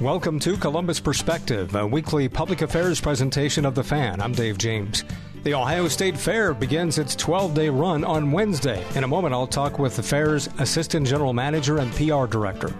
[0.00, 4.20] Welcome to Columbus Perspective, a weekly public affairs presentation of The Fan.
[4.20, 5.04] I'm Dave James.
[5.42, 8.84] The Ohio State Fair begins its 12 day run on Wednesday.
[8.94, 12.74] In a moment, I'll talk with the fair's Assistant General Manager and PR Director.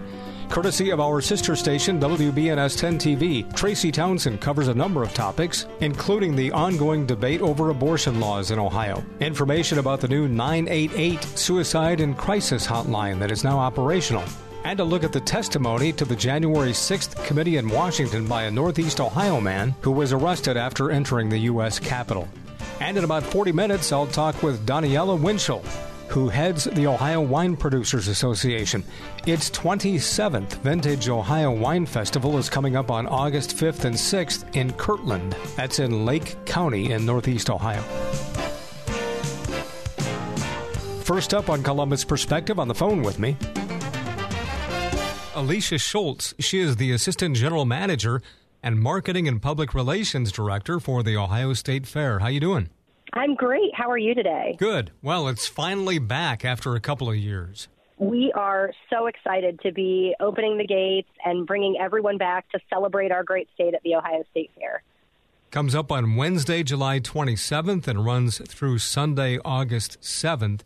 [0.49, 5.65] Courtesy of our sister station, WBNS 10 TV, Tracy Townsend covers a number of topics,
[5.79, 9.03] including the ongoing debate over abortion laws in Ohio.
[9.21, 14.23] Information about the new 988 suicide and crisis hotline that is now operational
[14.63, 18.51] and a look at the testimony to the January 6th committee in Washington by a
[18.51, 21.79] Northeast Ohio man who was arrested after entering the U.S.
[21.79, 22.27] Capitol.
[22.79, 25.63] And in about 40 minutes, I'll talk with Donniella Winchell,
[26.09, 28.83] who heads the Ohio Wine Producers Association.
[29.25, 34.71] Its 27th Vintage Ohio Wine Festival is coming up on August 5th and 6th in
[34.73, 35.35] Kirtland.
[35.55, 37.81] That's in Lake County in Northeast Ohio.
[41.03, 43.37] First up on Columbus Perspective on the phone with me,
[45.37, 46.33] Alicia Schultz.
[46.39, 48.23] She is the Assistant General Manager
[48.63, 52.17] and Marketing and Public Relations Director for the Ohio State Fair.
[52.17, 52.69] How you doing?
[53.13, 53.69] I'm great.
[53.75, 54.55] How are you today?
[54.57, 54.89] Good.
[55.03, 57.67] Well, it's finally back after a couple of years.
[57.99, 63.11] We are so excited to be opening the gates and bringing everyone back to celebrate
[63.11, 64.81] our great state at the Ohio State Fair.
[65.51, 70.61] Comes up on Wednesday, July 27th and runs through Sunday, August 7th.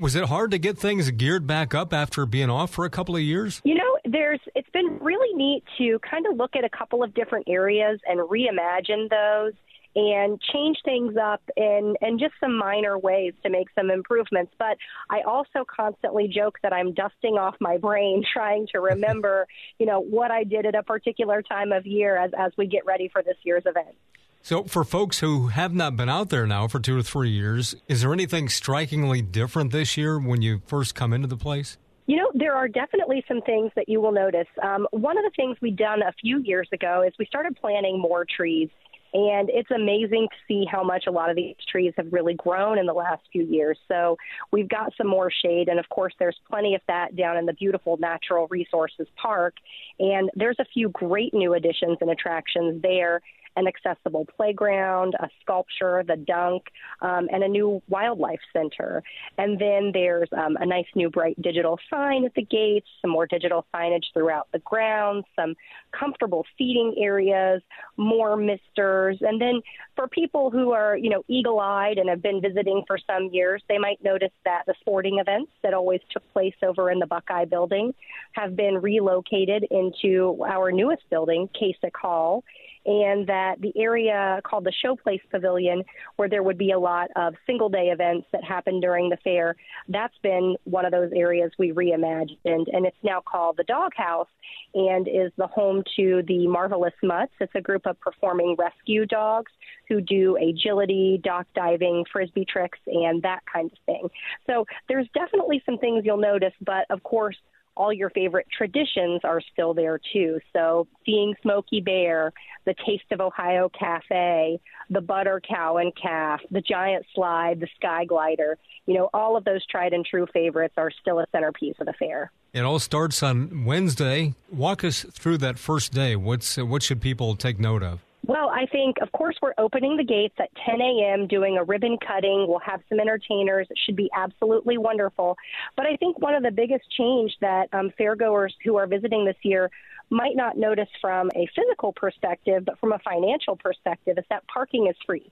[0.00, 3.16] Was it hard to get things geared back up after being off for a couple
[3.16, 3.60] of years?
[3.64, 7.12] You know, there's it's been really neat to kind of look at a couple of
[7.12, 9.52] different areas and reimagine those
[9.94, 14.54] and change things up in in just some minor ways to make some improvements.
[14.58, 14.78] But
[15.10, 19.46] I also constantly joke that I'm dusting off my brain trying to remember,
[19.78, 22.86] you know, what I did at a particular time of year as as we get
[22.86, 23.96] ready for this year's event.
[24.42, 27.74] So, for folks who have not been out there now for two or three years,
[27.88, 31.76] is there anything strikingly different this year when you first come into the place?
[32.06, 34.48] You know, there are definitely some things that you will notice.
[34.62, 38.00] Um, one of the things we done a few years ago is we started planting
[38.00, 38.70] more trees.
[39.12, 42.78] And it's amazing to see how much a lot of these trees have really grown
[42.78, 43.76] in the last few years.
[43.88, 44.16] So
[44.52, 45.68] we've got some more shade.
[45.68, 49.54] And of course, there's plenty of that down in the beautiful Natural Resources Park.
[49.98, 53.20] And there's a few great new additions and attractions there
[53.60, 56.64] an accessible playground, a sculpture, the dunk,
[57.02, 59.02] um, and a new wildlife center.
[59.38, 63.26] And then there's um, a nice new bright digital sign at the gates, some more
[63.26, 65.54] digital signage throughout the grounds, some
[65.92, 67.62] comfortable seating areas,
[67.96, 69.18] more misters.
[69.20, 69.60] And then
[69.94, 73.62] for people who are, you know, eagle eyed and have been visiting for some years,
[73.68, 77.44] they might notice that the sporting events that always took place over in the Buckeye
[77.44, 77.94] building
[78.32, 82.42] have been relocated into our newest building, Kasich Hall
[82.86, 85.84] and that the area called the Showplace Pavilion,
[86.16, 89.56] where there would be a lot of single day events that happen during the fair,
[89.88, 94.28] that's been one of those areas we reimagined, and it's now called the Doghouse
[94.74, 97.32] and is the home to the Marvelous Mutts.
[97.40, 99.52] It's a group of performing rescue dogs
[99.88, 104.08] who do agility, dock diving, frisbee tricks, and that kind of thing.
[104.46, 107.36] So there's definitely some things you'll notice, but of course,
[107.76, 110.40] all your favorite traditions are still there too.
[110.52, 112.32] So seeing Smokey Bear,
[112.66, 114.60] the Taste of Ohio Cafe,
[114.90, 119.44] the Butter Cow and Calf, the Giant Slide, the Sky Glider, you know, all of
[119.44, 122.32] those tried and true favorites are still a centerpiece of the fair.
[122.52, 124.34] It all starts on Wednesday.
[124.50, 126.16] Walk us through that first day.
[126.16, 128.00] What's what should people take note of?
[128.26, 131.96] Well, I think, of course, we're opening the gates at 10 a.m., doing a ribbon
[132.06, 132.46] cutting.
[132.46, 133.66] We'll have some entertainers.
[133.70, 135.36] It should be absolutely wonderful.
[135.76, 139.36] But I think one of the biggest change that um, fairgoers who are visiting this
[139.42, 139.70] year
[140.10, 144.88] might not notice from a physical perspective, but from a financial perspective, is that parking
[144.88, 145.30] is free.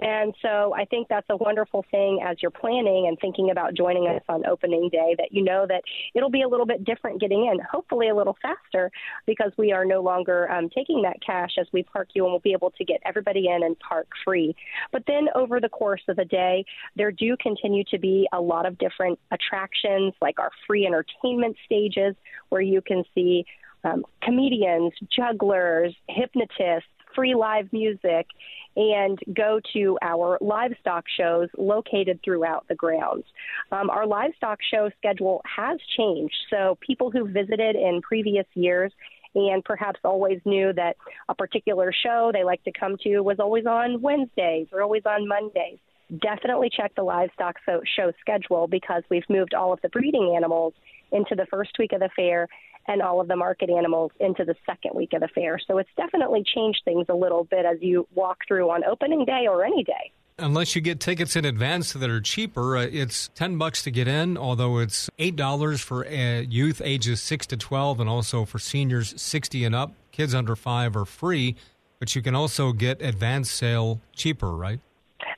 [0.00, 4.06] And so I think that's a wonderful thing as you're planning and thinking about joining
[4.06, 5.82] us on opening day that you know that
[6.14, 8.90] it'll be a little bit different getting in, hopefully a little faster
[9.26, 12.40] because we are no longer um, taking that cash as we park you and we'll
[12.40, 14.54] be able to get everybody in and park free.
[14.92, 16.64] But then over the course of the day,
[16.96, 22.14] there do continue to be a lot of different attractions like our free entertainment stages
[22.48, 23.44] where you can see
[23.82, 28.26] um, comedians, jugglers, hypnotists, free live music,
[28.76, 33.24] and go to our livestock shows located throughout the grounds.
[33.72, 38.92] Um, our livestock show schedule has changed, so people who visited in previous years
[39.34, 40.96] and perhaps always knew that
[41.28, 45.28] a particular show they like to come to was always on Wednesdays or always on
[45.28, 45.78] Mondays.
[46.20, 50.74] Definitely check the livestock show schedule because we've moved all of the breeding animals
[51.12, 52.48] into the first week of the fair
[52.88, 55.58] and all of the market animals into the second week of the fair.
[55.64, 59.46] So it's definitely changed things a little bit as you walk through on opening day
[59.48, 60.12] or any day.
[60.40, 64.08] Unless you get tickets in advance that are cheaper, uh, it's 10 bucks to get
[64.08, 69.20] in, although it's $8 for uh, youth ages 6 to 12 and also for seniors
[69.20, 69.92] 60 and up.
[70.12, 71.56] Kids under 5 are free,
[71.98, 74.80] but you can also get advance sale cheaper, right?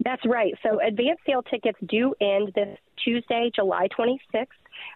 [0.05, 0.55] That's right.
[0.63, 4.47] So advance sale tickets do end this Tuesday, July 26th.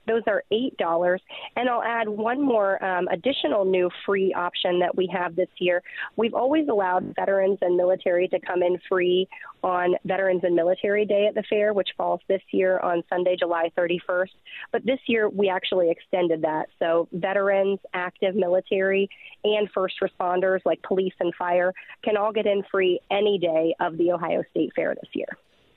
[0.06, 1.19] Those are $8.
[1.56, 5.82] And I'll add one more um, additional new free option that we have this year.
[6.17, 9.29] We've always allowed veterans and military to come in free
[9.62, 13.70] on Veterans and Military Day at the fair, which falls this year on Sunday, July
[13.76, 14.31] 31st.
[14.73, 16.67] But this year we actually extended that.
[16.79, 19.09] So veterans, active military,
[19.44, 21.73] and first responders like police and fire
[22.05, 25.29] can all get in free any day of the Ohio State Fair this year.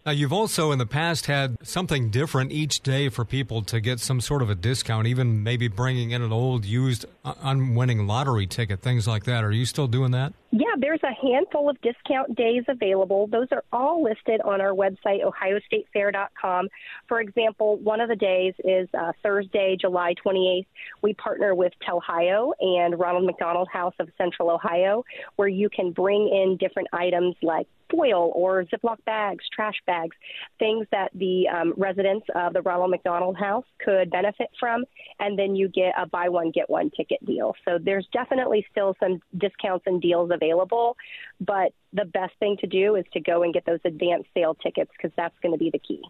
[0.10, 4.00] Now, you've also in the past had something different each day for people to get
[4.00, 8.48] some sort of a discount, even maybe bringing in an old used uh, unwinning lottery
[8.48, 9.44] ticket, things like that.
[9.44, 10.34] Are you still doing that?
[10.50, 13.28] Yeah, there's a handful of discount days available.
[13.28, 16.70] Those are all listed on our website, ohiostatefair.com.
[17.08, 20.66] For example, one of the days is uh, Thursday, July 28th.
[21.04, 26.30] We partner with Telhio and Ronald McDonald House of Central Ohio, where you can bring
[26.30, 30.15] in different items like foil or Ziploc bags, trash bags,
[30.57, 34.86] things that the um, residents of the Ronald McDonald House could benefit from,
[35.19, 37.53] and then you get a buy one, get one ticket deal.
[37.65, 40.97] So there's definitely still some discounts and deals available,
[41.39, 44.91] but the best thing to do is to go and get those advanced sale tickets
[44.95, 46.01] because that's going to be the key.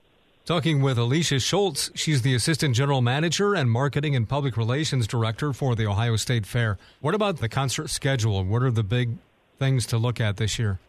[0.45, 5.53] Talking with Alicia Schultz, she's the Assistant General Manager and Marketing and Public Relations Director
[5.53, 6.79] for the Ohio State Fair.
[7.01, 8.43] What about the concert schedule?
[8.43, 9.17] What are the big
[9.59, 10.79] things to look at this year?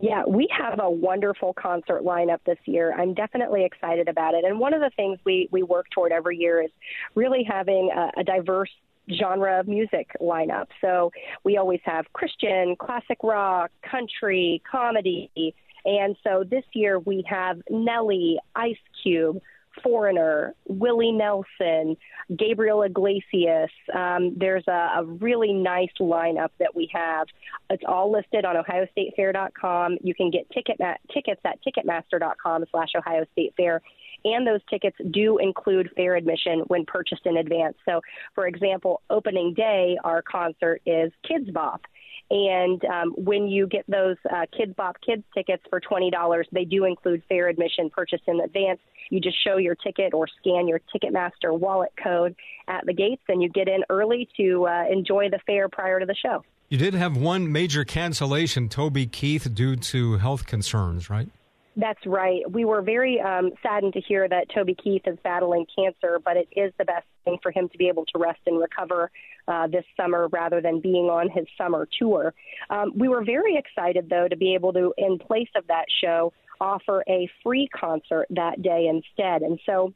[0.00, 2.92] Yeah, we have a wonderful concert lineup this year.
[2.92, 4.44] I'm definitely excited about it.
[4.44, 6.70] And one of the things we, we work toward every year is
[7.14, 8.70] really having a, a diverse
[9.10, 10.66] genre of music lineup.
[10.80, 11.10] So
[11.44, 15.54] we always have Christian, classic rock, country, comedy.
[15.84, 19.40] And so this year we have Nelly, Ice Cube,
[19.82, 21.96] Foreigner, Willie Nelson,
[22.36, 23.70] Gabriel Iglesias.
[23.94, 27.26] Um, there's a, a really nice lineup that we have.
[27.70, 29.98] It's all listed on OhioStateFair.com.
[30.02, 33.80] You can get ticket ma- tickets at Ticketmaster.com slash Ohio State Fair.
[34.24, 37.76] And those tickets do include fair admission when purchased in advance.
[37.84, 38.00] So,
[38.34, 41.82] for example, opening day, our concert is Kidz Bop.
[42.30, 46.84] And um, when you get those uh, Kidz Bop Kids tickets for $20, they do
[46.84, 48.80] include fair admission purchased in advance.
[49.10, 52.36] You just show your ticket or scan your Ticketmaster wallet code
[52.66, 56.06] at the gates, and you get in early to uh, enjoy the fair prior to
[56.06, 56.44] the show.
[56.68, 61.30] You did have one major cancellation, Toby Keith, due to health concerns, right?
[61.78, 62.42] That's right.
[62.50, 66.48] We were very um, saddened to hear that Toby Keith is battling cancer, but it
[66.56, 69.12] is the best thing for him to be able to rest and recover
[69.46, 72.34] uh, this summer rather than being on his summer tour.
[72.68, 76.32] Um, we were very excited, though, to be able to, in place of that show,
[76.60, 79.42] offer a free concert that day instead.
[79.42, 79.94] And so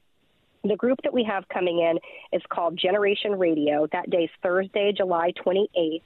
[0.63, 1.99] the group that we have coming in
[2.33, 3.89] is called Generation Radio.
[3.91, 6.03] That day's Thursday, July 28th.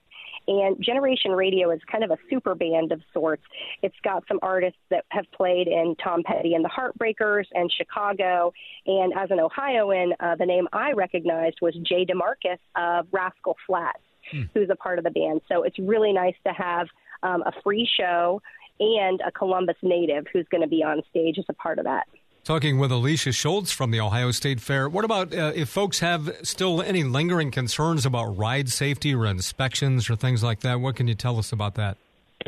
[0.49, 3.43] And Generation Radio is kind of a super band of sorts.
[3.83, 8.53] It's got some artists that have played in Tom Petty and the Heartbreakers and Chicago.
[8.87, 13.99] And as an Ohioan, uh, the name I recognized was Jay DeMarcus of Rascal Flatts,
[14.31, 14.43] hmm.
[14.55, 15.41] who's a part of the band.
[15.49, 16.87] So it's really nice to have
[17.23, 18.41] um, a free show
[18.79, 22.07] and a Columbus native who's going to be on stage as a part of that.
[22.47, 24.89] Talking with Alicia Schultz from the Ohio State Fair.
[24.89, 30.09] What about uh, if folks have still any lingering concerns about ride safety or inspections
[30.09, 30.81] or things like that?
[30.81, 31.97] What can you tell us about that?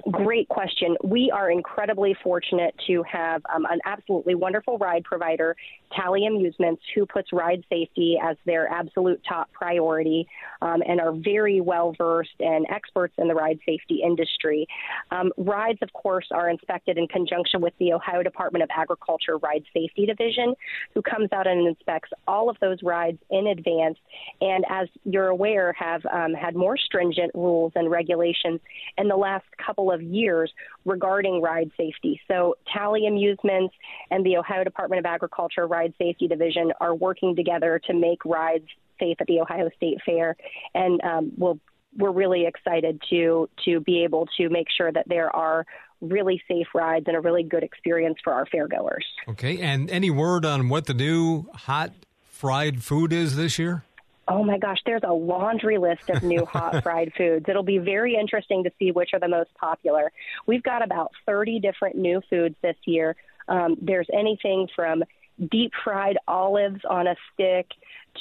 [0.08, 0.96] Great question.
[1.02, 5.56] We are incredibly fortunate to have um, an absolutely wonderful ride provider,
[5.94, 10.26] Talley Amusements, who puts ride safety as their absolute top priority
[10.62, 14.66] um, and are very well versed and experts in the ride safety industry.
[15.10, 19.64] Um, rides, of course, are inspected in conjunction with the Ohio Department of Agriculture Ride
[19.72, 20.54] Safety Division,
[20.94, 23.98] who comes out and inspects all of those rides in advance.
[24.40, 28.60] And as you're aware, have um, had more stringent rules and regulations
[28.96, 30.52] in the last couple of years
[30.84, 32.20] regarding ride safety.
[32.28, 33.74] So, Talley Amusements
[34.10, 38.66] and the Ohio Department of Agriculture Ride Safety Division are working together to make rides
[38.98, 40.36] safe at the Ohio State Fair,
[40.74, 41.58] and um, we'll,
[41.96, 45.64] we're really excited to to be able to make sure that there are
[46.00, 49.04] really safe rides and a really good experience for our fairgoers.
[49.28, 51.92] Okay, and any word on what the new hot
[52.24, 53.84] fried food is this year?
[54.26, 57.46] Oh my gosh, there's a laundry list of new hot fried foods.
[57.48, 60.12] It'll be very interesting to see which are the most popular.
[60.46, 63.16] We've got about 30 different new foods this year.
[63.48, 65.02] Um, there's anything from
[65.50, 67.66] deep fried olives on a stick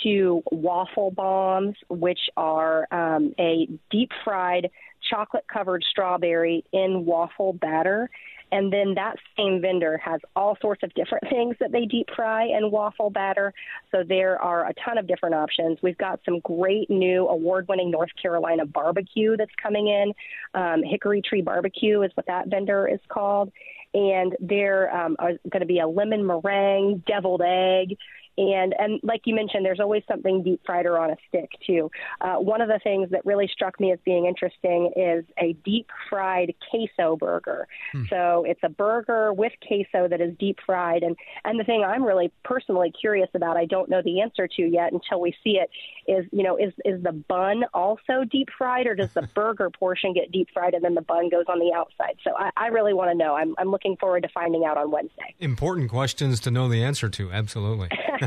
[0.04, 4.70] to waffle bombs, which are um, a deep fried
[5.10, 8.10] chocolate covered strawberry in waffle batter.
[8.52, 12.46] And then that same vendor has all sorts of different things that they deep fry
[12.46, 13.54] in waffle batter.
[13.92, 15.80] So there are a ton of different options.
[15.82, 20.14] We've got some great new award winning North Carolina barbecue that's coming in.
[20.54, 23.52] Um, Hickory Tree Barbecue is what that vendor is called.
[23.98, 27.98] And there um, are going to be a lemon meringue, deviled egg,
[28.38, 31.90] and and like you mentioned, there's always something deep fried or on a stick too.
[32.22, 35.90] Uh, one of the things that really struck me as being interesting is a deep
[36.10, 37.68] fried queso burger.
[37.92, 38.04] Hmm.
[38.10, 41.16] So it's a burger with queso that is deep fried, and
[41.46, 44.94] and the thing I'm really personally curious about, I don't know the answer to yet
[44.94, 45.70] until we see it,
[46.08, 50.14] is you know is is the bun also deep fried, or does the burger portion
[50.14, 52.18] get deep fried and then the bun goes on the outside?
[52.24, 53.36] So I, I really want to know.
[53.36, 55.34] I'm I'm looking forward to finding out on Wednesday.
[55.40, 57.32] Important questions to know the answer to.
[57.32, 57.90] Absolutely.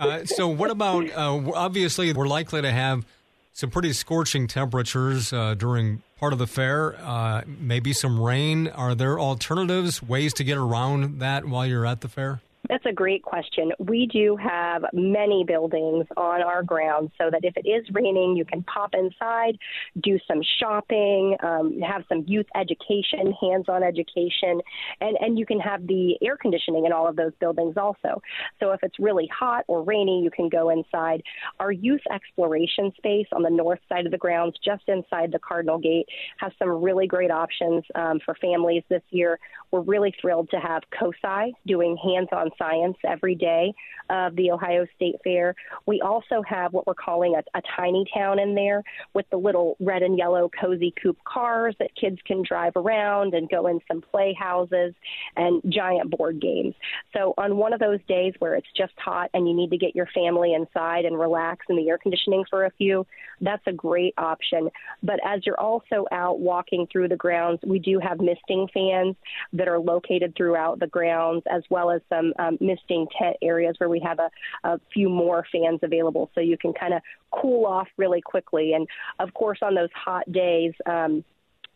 [0.00, 1.10] uh, so, what about?
[1.10, 3.06] Uh, obviously, we're likely to have
[3.52, 6.96] some pretty scorching temperatures uh, during part of the fair.
[7.00, 8.68] Uh, maybe some rain.
[8.68, 12.40] Are there alternatives, ways to get around that while you're at the fair?
[12.68, 13.72] That's a great question.
[13.78, 18.44] We do have many buildings on our grounds so that if it is raining, you
[18.46, 19.58] can pop inside,
[20.02, 24.62] do some shopping, um, have some youth education, hands on education,
[25.02, 28.22] and, and you can have the air conditioning in all of those buildings also.
[28.60, 31.22] So if it's really hot or rainy, you can go inside.
[31.60, 35.78] Our youth exploration space on the north side of the grounds, just inside the Cardinal
[35.78, 36.06] Gate,
[36.38, 39.38] has some really great options um, for families this year.
[39.70, 43.72] We're really thrilled to have COSI doing hands on science every day
[44.10, 45.54] of the Ohio State Fair.
[45.86, 48.82] We also have what we're calling a, a tiny town in there
[49.14, 53.48] with the little red and yellow cozy coupe cars that kids can drive around and
[53.48, 54.94] go in some playhouses
[55.36, 56.74] and giant board games.
[57.12, 59.96] So on one of those days where it's just hot and you need to get
[59.96, 63.06] your family inside and relax in the air conditioning for a few,
[63.40, 64.68] that's a great option.
[65.02, 69.16] But as you're also out walking through the grounds, we do have misting fans
[69.52, 73.88] that are located throughout the grounds, as well as some um, misting tent areas where
[73.88, 74.30] we have a,
[74.64, 78.72] a few more fans available so you can kind of cool off really quickly.
[78.72, 78.86] And
[79.18, 81.24] of course, on those hot days, um,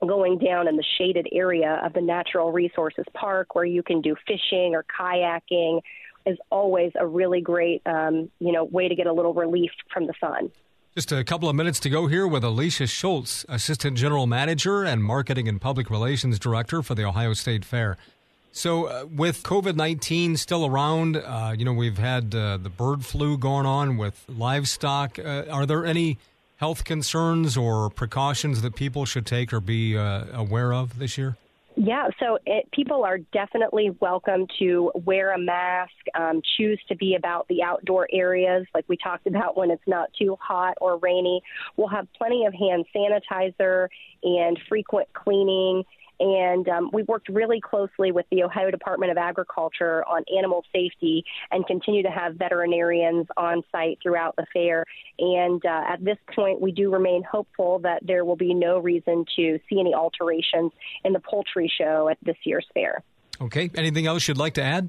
[0.07, 4.15] going down in the shaded area of the Natural Resources Park where you can do
[4.27, 5.81] fishing or kayaking
[6.27, 10.07] is always a really great, um, you know, way to get a little relief from
[10.07, 10.51] the sun.
[10.95, 15.05] Just a couple of minutes to go here with Alicia Schultz, Assistant General Manager and
[15.05, 17.97] Marketing and Public Relations Director for the Ohio State Fair.
[18.53, 23.05] So, uh, with COVID 19 still around, uh, you know, we've had uh, the bird
[23.05, 25.19] flu going on with livestock.
[25.19, 26.19] Uh, are there any
[26.57, 31.37] health concerns or precautions that people should take or be uh, aware of this year?
[31.81, 37.15] Yeah, so it, people are definitely welcome to wear a mask, um, choose to be
[37.15, 41.41] about the outdoor areas, like we talked about when it's not too hot or rainy.
[41.77, 43.87] We'll have plenty of hand sanitizer
[44.25, 45.85] and frequent cleaning
[46.21, 51.25] and um, we worked really closely with the Ohio Department of Agriculture on animal safety
[51.51, 54.85] and continue to have veterinarians on site throughout the fair.
[55.19, 59.25] And uh, at this point, we do remain hopeful that there will be no reason
[59.37, 60.73] to see any alterations
[61.05, 63.03] in the poultry show at this year's fair.
[63.41, 63.71] Okay.
[63.77, 64.89] Anything else you'd like to add?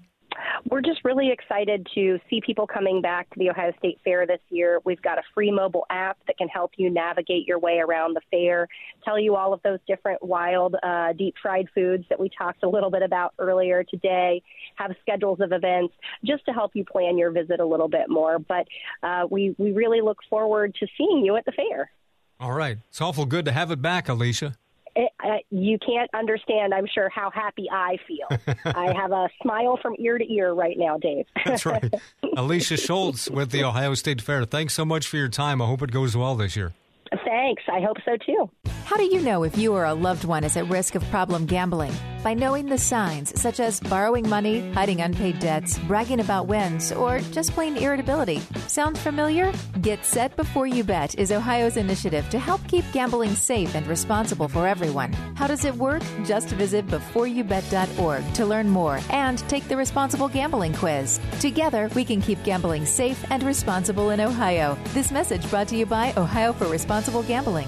[0.70, 4.40] We're just really excited to see people coming back to the Ohio State Fair this
[4.50, 4.80] year.
[4.86, 8.22] We've got a free mobile app that can help you navigate your way around the
[8.32, 8.68] fair,
[9.04, 12.70] tell you all of those different wild uh, deep fried foods that we talked a
[12.70, 14.42] little bit about earlier today,
[14.76, 15.94] have schedules of events
[16.26, 18.40] just to help you plan your visit a little bit more.
[18.40, 18.68] But
[19.04, 21.92] uh, we, we really look forward to seeing you at the fair.
[22.40, 22.78] All right.
[22.88, 24.56] It's awful good to have it back, Alicia
[24.96, 28.28] it, uh, you can't understand, I'm sure, how happy I feel.
[28.66, 31.26] I have a smile from ear to ear right now, Dave.
[31.46, 31.94] That's right.
[32.38, 34.46] Alicia Schultz with the Ohio State Fair.
[34.46, 35.62] Thanks so much for your time.
[35.62, 36.74] I hope it goes well this year.
[37.26, 37.64] Thanks.
[37.72, 38.50] I hope so too.
[38.86, 41.46] How do you know if you or a loved one is at risk of problem
[41.46, 41.94] gambling?
[42.24, 47.20] By knowing the signs, such as borrowing money, hiding unpaid debts, bragging about wins, or
[47.32, 48.42] just plain irritability.
[48.68, 49.54] Sound familiar?
[49.82, 54.50] Get Set Before You Bet is Ohio's initiative to help keep gambling safe and responsible
[54.50, 55.14] for everyone.
[55.36, 56.04] How does it work?
[56.26, 61.22] Just visit beforeyoubet.org to learn more and take the responsible gambling quiz.
[61.40, 64.78] Together, we can keep gambling safe and responsible in Ohio.
[64.94, 67.68] This message brought to you by Ohio for Responsible Gambling.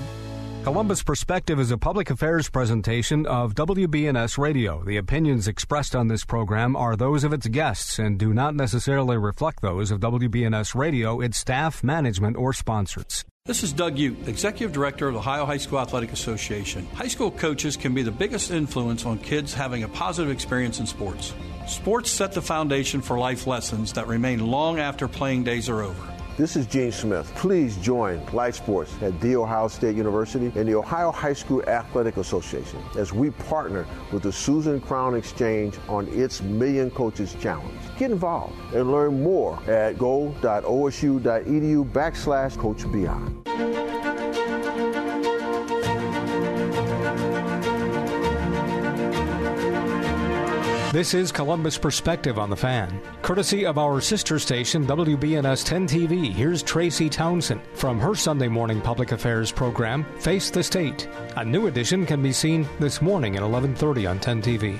[0.63, 4.83] Columbus Perspective is a public affairs presentation of WBNS Radio.
[4.83, 9.17] The opinions expressed on this program are those of its guests and do not necessarily
[9.17, 13.23] reflect those of WBNS Radio, its staff, management, or sponsors.
[13.45, 16.85] This is Doug Ute, Executive Director of the Ohio High School Athletic Association.
[16.87, 20.85] High school coaches can be the biggest influence on kids having a positive experience in
[20.85, 21.33] sports.
[21.67, 26.20] Sports set the foundation for life lessons that remain long after playing days are over.
[26.41, 27.31] This is Gene Smith.
[27.35, 32.17] Please join LiFE Sports at The Ohio State University and the Ohio High School Athletic
[32.17, 37.79] Association as we partner with the Susan Crown Exchange on its Million Coaches Challenge.
[37.95, 44.00] Get involved and learn more at go.osu.edu backslash Coach Beyond.
[50.91, 52.99] This is Columbus Perspective on the Fan.
[53.21, 58.81] Courtesy of our sister station, WBNS 10 TV, here's Tracy Townsend from her Sunday morning
[58.81, 61.07] public affairs program, Face the State.
[61.37, 64.79] A new edition can be seen this morning at 11:30 on 10 TV.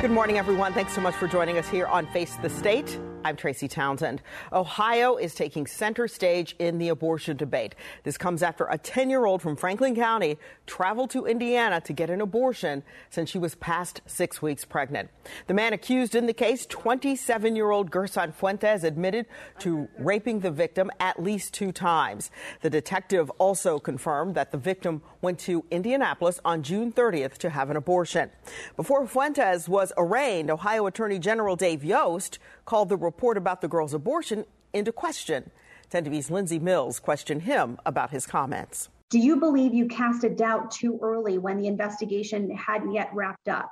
[0.00, 0.72] Good morning, everyone.
[0.74, 3.00] Thanks so much for joining us here on Face the State.
[3.24, 4.20] I'm Tracy Townsend.
[4.52, 7.74] Ohio is taking center stage in the abortion debate.
[8.02, 12.10] This comes after a 10 year old from Franklin County traveled to Indiana to get
[12.10, 15.08] an abortion since she was past six weeks pregnant.
[15.46, 19.24] The man accused in the case, 27 year old Gerson Fuentes, admitted
[19.60, 22.30] to raping the victim at least two times.
[22.60, 27.70] The detective also confirmed that the victim went to Indianapolis on June 30th to have
[27.70, 28.30] an abortion.
[28.76, 33.94] Before Fuentes was arraigned, Ohio Attorney General Dave Yost called the report about the girl's
[33.94, 35.50] abortion into question.
[35.90, 38.88] 10 TV's Lindsay Mills questioned him about his comments.
[39.10, 43.48] Do you believe you cast a doubt too early when the investigation hadn't yet wrapped
[43.48, 43.70] up?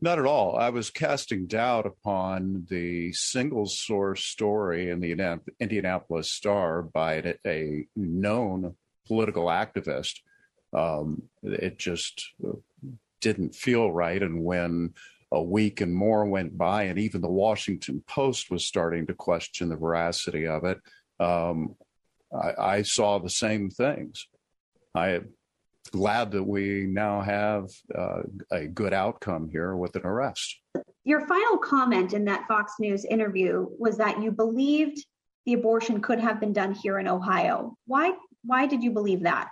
[0.00, 0.56] Not at all.
[0.56, 7.86] I was casting doubt upon the single source story in the Indianapolis Star by a
[7.94, 8.76] known
[9.06, 10.20] political activist.
[10.72, 12.32] Um, it just
[13.20, 14.22] didn't feel right.
[14.22, 14.94] And when
[15.32, 19.68] a week and more went by, and even the Washington Post was starting to question
[19.68, 20.78] the veracity of it.
[21.20, 21.76] Um,
[22.32, 24.26] I, I, saw the same things.
[24.94, 25.28] I am
[25.92, 30.60] glad that we now have uh, a good outcome here with an arrest.
[31.04, 35.04] Your final comment in that Fox News interview was that you believed
[35.46, 37.76] the abortion could have been done here in Ohio.
[37.86, 38.12] Why?
[38.44, 39.48] Why did you believe that?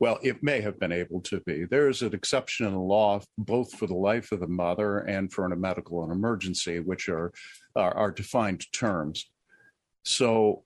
[0.00, 1.66] Well, it may have been able to be.
[1.66, 5.30] There is an exception in the law, both for the life of the mother and
[5.30, 7.32] for a medical and emergency, which are,
[7.76, 9.30] are, are defined terms.
[10.02, 10.64] So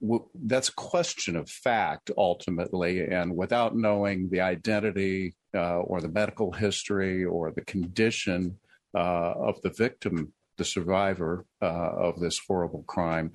[0.00, 6.08] w- that's a question of fact ultimately, and without knowing the identity uh, or the
[6.08, 8.58] medical history or the condition
[8.96, 11.66] uh, of the victim, the survivor uh,
[12.08, 13.30] of this horrible crime,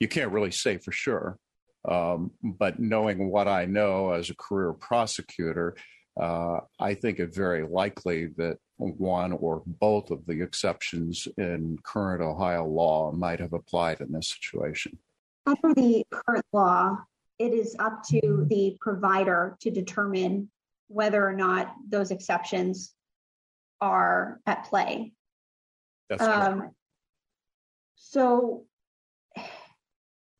[0.00, 1.38] you can't really say for sure.
[1.88, 5.74] Um, but knowing what I know as a career prosecutor,
[6.20, 12.22] uh, I think it very likely that one or both of the exceptions in current
[12.22, 14.98] Ohio law might have applied in this situation.
[15.46, 16.98] Under the current law,
[17.38, 20.50] it is up to the provider to determine
[20.88, 22.92] whether or not those exceptions
[23.80, 25.12] are at play.
[26.08, 26.70] That's um,
[27.96, 28.64] So,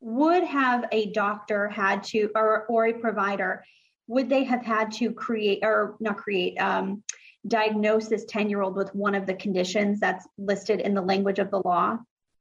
[0.01, 3.63] would have a doctor had to or, or a provider
[4.07, 7.03] would they have had to create or not create um,
[7.47, 11.39] diagnose this 10 year old with one of the conditions that's listed in the language
[11.39, 11.97] of the law?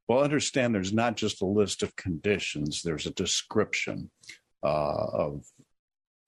[0.08, 4.10] Well understand there's not just a list of conditions there's a description
[4.62, 5.44] uh, of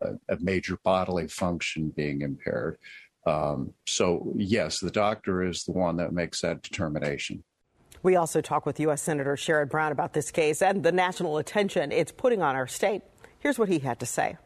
[0.03, 2.79] a, a, major bodily function being impaired.
[3.27, 7.45] Um, so yes the doctor is the one that makes that determination
[8.03, 9.03] we also talk with U.S.
[9.03, 13.03] Senator Sherrod Brown about this case and the national attention it's putting on our state.
[13.39, 14.37] Here's what he had to say.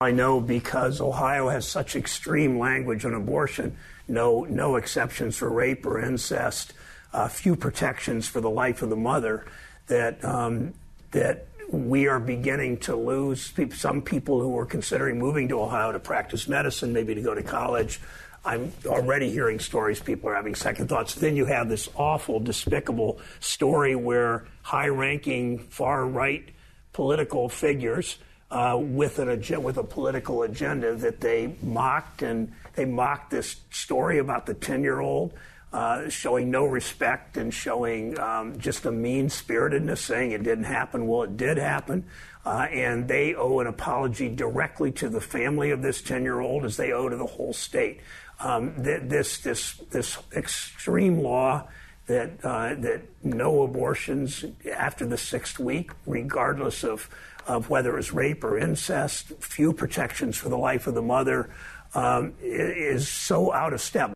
[0.00, 3.76] I know because Ohio has such extreme language on abortion,
[4.08, 6.72] no, no exceptions for rape or incest,
[7.12, 9.46] uh, few protections for the life of the mother,
[9.86, 10.74] that, um,
[11.12, 16.00] that we are beginning to lose some people who were considering moving to Ohio to
[16.00, 18.00] practice medicine, maybe to go to college,
[18.44, 21.14] I'm already hearing stories, people are having second thoughts.
[21.14, 26.48] Then you have this awful, despicable story where high ranking, far right
[26.92, 28.18] political figures
[28.50, 33.56] uh, with, an ag- with a political agenda that they mocked, and they mocked this
[33.70, 35.32] story about the 10 year old.
[35.72, 41.06] Uh, showing no respect and showing um, just a mean spiritedness, saying it didn't happen.
[41.06, 42.04] Well, it did happen.
[42.44, 46.66] Uh, and they owe an apology directly to the family of this 10 year old
[46.66, 48.00] as they owe to the whole state
[48.42, 51.68] um, this this this extreme law
[52.06, 57.08] that uh, that no abortions after the sixth week, regardless of
[57.46, 61.50] of whether it's rape or incest, few protections for the life of the mother,
[61.94, 64.12] um, is so out of step.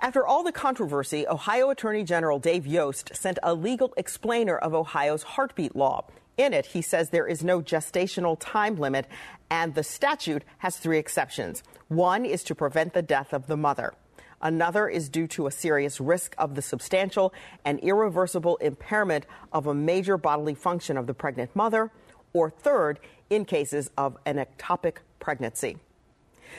[0.00, 5.22] After all the controversy, Ohio Attorney General Dave Yost sent a legal explainer of Ohio's
[5.22, 6.04] heartbeat law.
[6.36, 9.06] In it, he says there is no gestational time limit,
[9.50, 11.62] and the statute has three exceptions.
[11.88, 13.92] One is to prevent the death of the mother.
[14.40, 17.32] Another is due to a serious risk of the substantial
[17.64, 21.90] and irreversible impairment of a major bodily function of the pregnant mother.
[22.32, 22.98] Or third,
[23.30, 25.78] in cases of an ectopic pregnancy.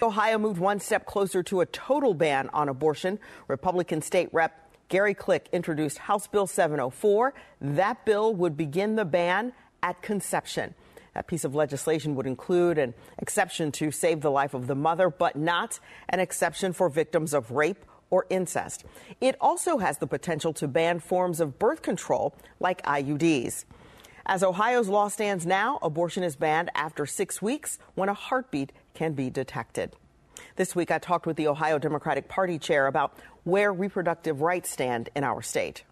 [0.01, 3.19] Ohio moved one step closer to a total ban on abortion.
[3.47, 4.59] Republican State Rep
[4.89, 7.33] Gary Click introduced House Bill 704.
[7.61, 9.53] That bill would begin the ban
[9.83, 10.73] at conception.
[11.13, 15.09] That piece of legislation would include an exception to save the life of the mother,
[15.11, 18.83] but not an exception for victims of rape or incest.
[19.21, 23.65] It also has the potential to ban forms of birth control like IUDs.
[24.25, 29.13] As Ohio's law stands now, abortion is banned after six weeks when a heartbeat can
[29.13, 29.95] be detected.
[30.55, 35.09] This week, I talked with the Ohio Democratic Party chair about where reproductive rights stand
[35.15, 35.83] in our state.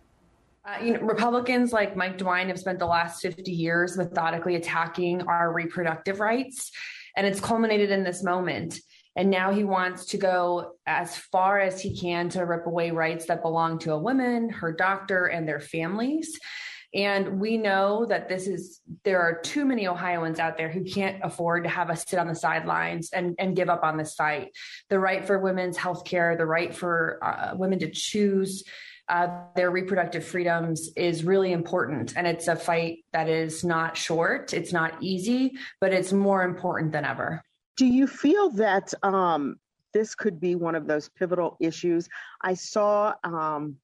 [0.63, 5.23] Uh, you know, Republicans like Mike DeWine have spent the last 50 years methodically attacking
[5.23, 6.71] our reproductive rights,
[7.17, 8.79] and it's culminated in this moment.
[9.15, 13.25] And now he wants to go as far as he can to rip away rights
[13.25, 16.39] that belong to a woman, her doctor, and their families.
[16.93, 21.23] And we know that this is, there are too many Ohioans out there who can't
[21.23, 24.49] afford to have us sit on the sidelines and, and give up on this fight.
[24.89, 28.63] The right for women's health care, the right for uh, women to choose
[29.11, 32.13] uh, their reproductive freedoms is really important.
[32.15, 36.93] And it's a fight that is not short, it's not easy, but it's more important
[36.93, 37.43] than ever.
[37.75, 39.57] Do you feel that um,
[39.93, 42.07] this could be one of those pivotal issues?
[42.41, 43.75] I saw um,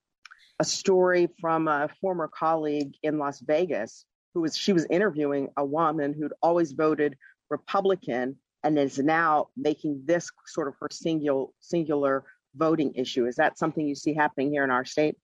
[0.60, 5.66] a story from a former colleague in Las Vegas who was she was interviewing a
[5.66, 7.18] woman who'd always voted
[7.50, 12.24] Republican and is now making this sort of her singular singular
[12.58, 13.26] voting issue.
[13.26, 15.16] Is that something you see happening here in our state?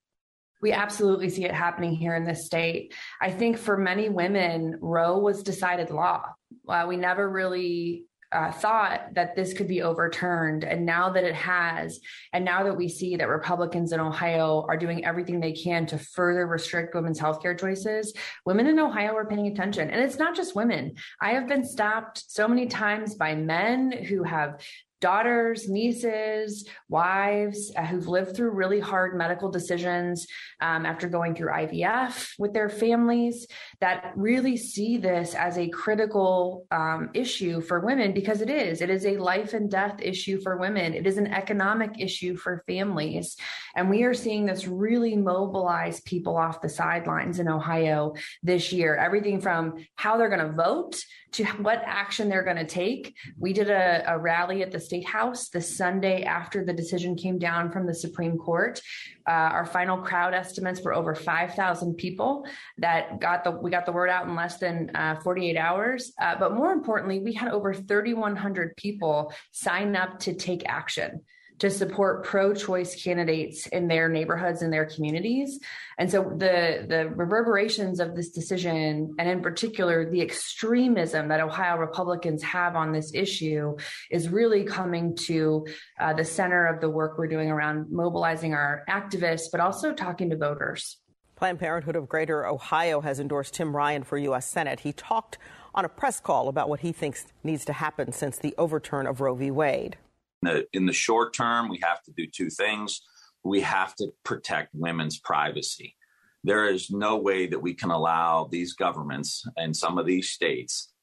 [0.61, 2.93] We absolutely see it happening here in this state.
[3.21, 6.23] I think for many women, Roe was decided law.
[6.67, 10.63] Uh, we never really uh, thought that this could be overturned.
[10.63, 11.99] And now that it has,
[12.33, 15.97] and now that we see that Republicans in Ohio are doing everything they can to
[15.97, 18.13] further restrict women's healthcare choices,
[18.45, 19.89] women in Ohio are paying attention.
[19.89, 20.95] And it's not just women.
[21.21, 24.61] I have been stopped so many times by men who have
[25.03, 30.25] daughters, nieces, wives uh, who've lived through really hard medical decisions
[30.61, 33.45] um, after going through IVF with their families
[33.83, 38.79] that really see this as a critical um, issue for women because it is.
[38.79, 42.63] It is a life and death issue for women, it is an economic issue for
[42.65, 43.35] families.
[43.75, 48.95] And we are seeing this really mobilize people off the sidelines in Ohio this year.
[48.95, 53.15] Everything from how they're going to vote to what action they're going to take.
[53.37, 57.39] We did a, a, rally at the State House the Sunday after the decision came
[57.39, 58.79] down from the Supreme Court.
[59.27, 62.45] Uh, our final crowd estimates were over 5,000 people
[62.77, 66.13] that got the we got the word out in less than uh, 48 hours.
[66.21, 71.21] Uh, but more importantly, we had over 3,100 people sign up to take action
[71.59, 75.59] to support pro-choice candidates in their neighborhoods and their communities.
[75.97, 81.77] And so the the reverberations of this decision, and in particular the extremism that Ohio
[81.77, 83.77] Republicans have on this issue,
[84.11, 85.65] is really coming to
[85.99, 90.29] uh, the center of the work we're doing around mobilizing our activists, but also talking
[90.31, 90.97] to voters.
[91.43, 94.49] Planned Parenthood of Greater Ohio has endorsed Tim Ryan for U.S.
[94.49, 94.79] Senate.
[94.79, 95.37] He talked
[95.75, 99.19] on a press call about what he thinks needs to happen since the overturn of
[99.19, 99.51] Roe v.
[99.51, 99.97] Wade
[100.41, 103.01] the, in the short term, we have to do two things.
[103.43, 105.97] We have to protect women's privacy.
[106.45, 110.93] There is no way that we can allow these governments and some of these states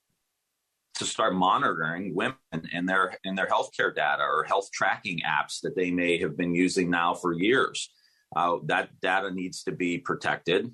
[0.95, 2.39] to start monitoring women
[2.73, 6.55] in their in their healthcare data or health tracking apps that they may have been
[6.55, 7.91] using now for years.
[8.35, 10.71] Uh, that data needs to be protected.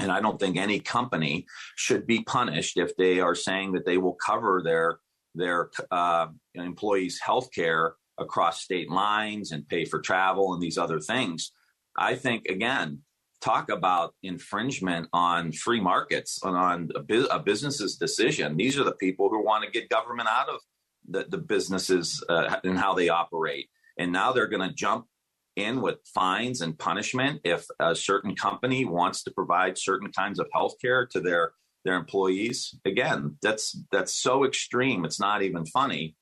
[0.00, 3.98] And I don't think any company should be punished if they are saying that they
[3.98, 4.98] will cover their
[5.34, 11.00] their uh, employees' health care across state lines and pay for travel and these other
[11.00, 11.52] things.
[11.96, 13.00] I think, again,
[13.40, 18.56] talk about infringement on free markets and on a, bu- a, business's decision.
[18.56, 20.60] These are the people who want to get government out of
[21.08, 23.68] the, the businesses uh, and how they operate.
[23.98, 25.06] And now they're going to jump
[25.56, 30.48] in with fines and punishment if a certain company wants to provide certain kinds of
[30.52, 31.52] health care to their
[31.84, 32.78] their employees.
[32.84, 35.04] Again, that's that's so extreme.
[35.04, 36.16] It's not even funny.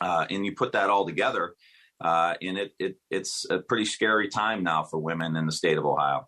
[0.00, 1.54] Uh, and you put that all together,
[2.00, 5.76] uh, and it, it it's a pretty scary time now for women in the state
[5.76, 6.26] of Ohio.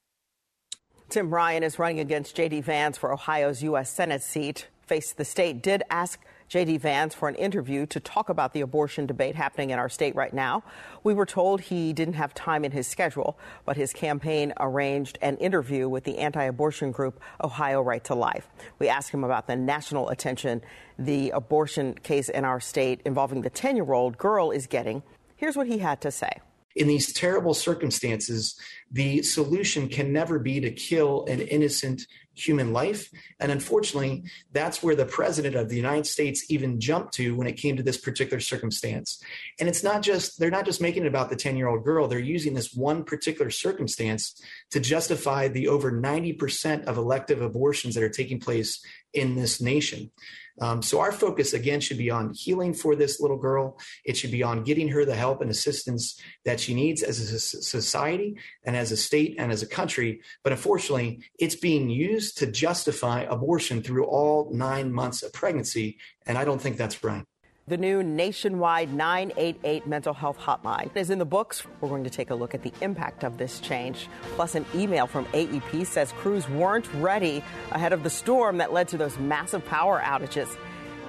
[1.08, 2.62] Tim Ryan is running against J.D.
[2.62, 3.90] Vance for Ohio's U.S.
[3.90, 4.68] Senate seat.
[4.86, 6.78] Face the State did ask J.D.
[6.78, 10.32] Vance for an interview to talk about the abortion debate happening in our state right
[10.32, 10.62] now.
[11.04, 15.36] We were told he didn't have time in his schedule, but his campaign arranged an
[15.38, 18.48] interview with the anti abortion group Ohio Right to Life.
[18.78, 20.62] We asked him about the national attention
[20.98, 25.02] the abortion case in our state involving the 10 year old girl is getting.
[25.36, 26.40] Here's what he had to say.
[26.74, 28.58] In these terrible circumstances,
[28.90, 33.10] the solution can never be to kill an innocent human life.
[33.40, 37.56] And unfortunately, that's where the president of the United States even jumped to when it
[37.56, 39.22] came to this particular circumstance.
[39.60, 42.08] And it's not just, they're not just making it about the 10 year old girl,
[42.08, 44.40] they're using this one particular circumstance
[44.70, 50.10] to justify the over 90% of elective abortions that are taking place in this nation.
[50.60, 53.78] Um, so our focus again should be on healing for this little girl.
[54.04, 57.38] It should be on getting her the help and assistance that she needs as a
[57.40, 60.20] society and as a state and as a country.
[60.42, 65.98] But unfortunately, it's being used to justify abortion through all nine months of pregnancy.
[66.26, 67.24] And I don't think that's right.
[67.68, 71.62] The new nationwide 988 mental health hotline is in the books.
[71.80, 74.08] We're going to take a look at the impact of this change.
[74.34, 78.88] Plus, an email from AEP says crews weren't ready ahead of the storm that led
[78.88, 80.56] to those massive power outages.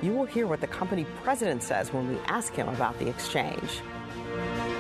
[0.03, 3.81] You will hear what the company president says when we ask him about the exchange.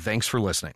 [0.00, 0.74] thanks for listening.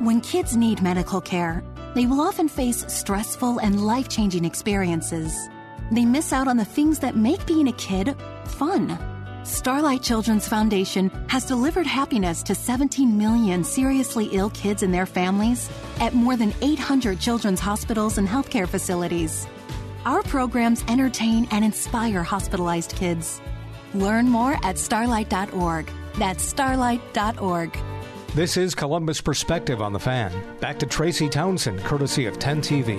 [0.00, 1.62] When kids need medical care,
[1.94, 5.48] they will often face stressful and life changing experiences.
[5.90, 8.98] They miss out on the things that make being a kid fun.
[9.44, 15.70] Starlight Children's Foundation has delivered happiness to 17 million seriously ill kids and their families
[16.00, 19.46] at more than 800 children's hospitals and healthcare facilities.
[20.04, 23.40] Our programs entertain and inspire hospitalized kids.
[23.94, 25.90] Learn more at starlight.org.
[26.18, 27.78] That's starlight.org.
[28.34, 30.30] This is Columbus Perspective on the Fan.
[30.60, 32.98] Back to Tracy Townsend, courtesy of 10 TV.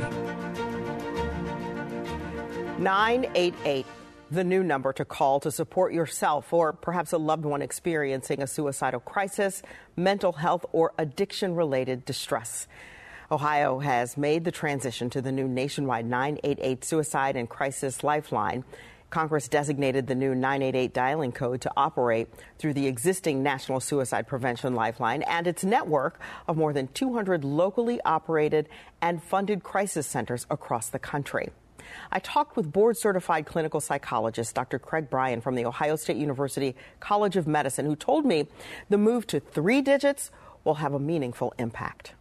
[2.79, 3.85] 988,
[4.31, 8.47] the new number to call to support yourself or perhaps a loved one experiencing a
[8.47, 9.61] suicidal crisis,
[9.95, 12.67] mental health, or addiction related distress.
[13.31, 18.63] Ohio has made the transition to the new nationwide 988 suicide and crisis lifeline.
[19.09, 24.75] Congress designated the new 988 dialing code to operate through the existing National Suicide Prevention
[24.75, 28.69] Lifeline and its network of more than 200 locally operated
[29.01, 31.49] and funded crisis centers across the country.
[32.11, 34.77] I talked with board certified clinical psychologist Dr.
[34.77, 38.47] Craig Bryan from the Ohio State University College of Medicine, who told me
[38.89, 40.29] the move to three digits
[40.63, 42.13] will have a meaningful impact.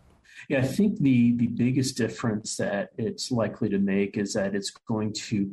[0.49, 4.71] Yeah, I think the the biggest difference that it's likely to make is that it's
[4.71, 5.53] going to,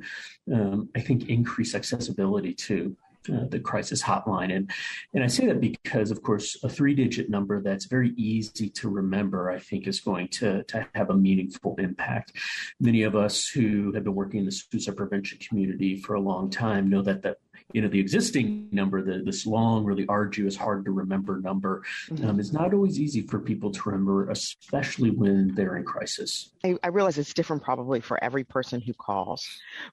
[0.53, 2.95] um, I think, increase accessibility to
[3.31, 4.55] uh, the crisis hotline.
[4.55, 4.71] And
[5.13, 8.89] and I say that because, of course, a three digit number that's very easy to
[8.89, 12.33] remember, I think, is going to, to have a meaningful impact.
[12.79, 16.49] Many of us who have been working in the suicide prevention community for a long
[16.49, 17.37] time know that that
[17.73, 22.29] you know the existing number the, this long really arduous hard to remember number mm-hmm.
[22.29, 26.77] um, is not always easy for people to remember especially when they're in crisis I,
[26.83, 29.47] I, realize it's different probably for every person who calls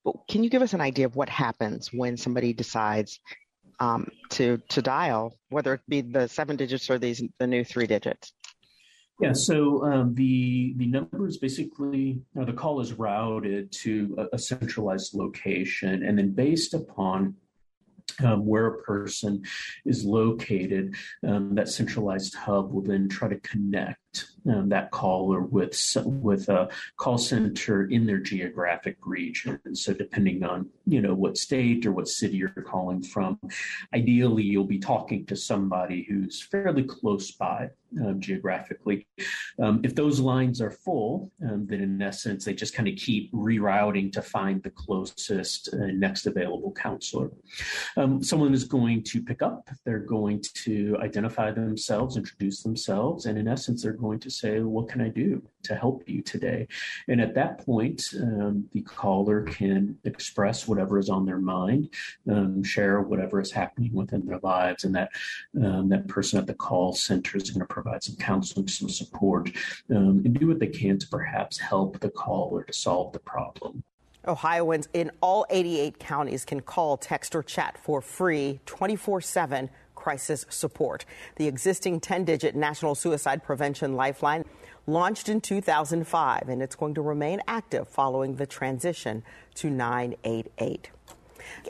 [0.05, 3.21] but can you give us an idea of what happens when somebody decides
[3.81, 7.87] um, to to dial whether it be the seven digits or these the new three
[7.87, 8.33] digits
[9.21, 14.35] yeah, so um, the the number is basically uh, the call is routed to a,
[14.35, 17.37] a, centralized location, and then based upon
[18.23, 19.43] um, where a person
[19.85, 20.95] is located,
[21.27, 24.02] um, that centralized hub will then try to connect
[24.49, 29.61] um, that caller with with a call center in their geographic region.
[29.75, 33.39] So depending on you know what state or what city you're calling from,
[33.95, 37.71] ideally you'll be talking to somebody who's fairly close by
[38.01, 39.07] um, geographically.
[39.61, 43.33] Um, if those lines are full, um, then in essence they just kind of keep
[43.33, 47.31] rerouting to find the closest uh, next available counselor.
[47.97, 49.69] Um, someone is going to pick up.
[49.85, 54.89] They're going to identify themselves, introduce themselves, and in essence they're going to say, What
[54.89, 56.69] can I do to help you today?
[57.09, 61.89] And at that point, um, the caller can express whatever is on their mind,
[62.29, 65.11] um, share whatever is happening within their lives, and that
[65.63, 69.51] um, that person at the call center is going to provide some counseling, some support,
[69.91, 73.83] um, and do what they can to perhaps help the caller to solve the problem.
[74.27, 79.71] Ohioans in all 88 counties can call, text, or chat for free 24 7
[80.03, 81.05] crisis support.
[81.37, 84.45] The existing 10 digit National Suicide Prevention Lifeline
[84.85, 89.23] launched in 2005, and it's going to remain active following the transition
[89.55, 90.91] to 988.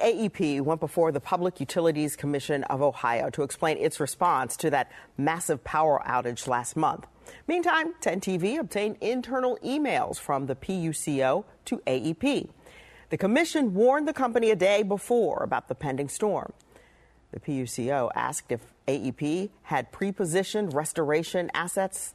[0.02, 4.90] AEP went before the Public Utilities Commission of Ohio to explain its response to that
[5.18, 7.06] massive power outage last month.
[7.46, 12.48] Meantime, 10TV obtained internal emails from the PUCO to AEP.
[13.10, 16.54] The commission warned the company a day before about the pending storm.
[17.32, 22.14] The PUCO asked if AEP had pre-positioned restoration assets,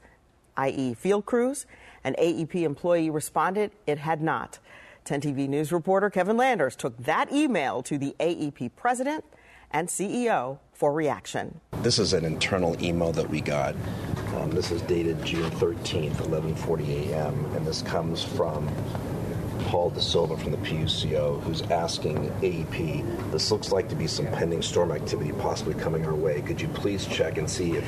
[0.58, 1.66] i.e., field crews.
[2.04, 4.60] An AEP employee responded it had not.
[5.06, 9.24] 10 TV News reporter Kevin Landers took that email to the AEP president
[9.72, 11.60] and CEO for reaction.
[11.82, 13.76] This is an internal email that we got.
[14.36, 18.70] Um, this is dated June 13th, 11:40 a.m., and this comes from
[19.68, 24.26] Paul De Silva from the PUCO, who's asking AEP, this looks like to be some
[24.28, 26.42] pending storm activity possibly coming our way.
[26.42, 27.84] Could you please check and see if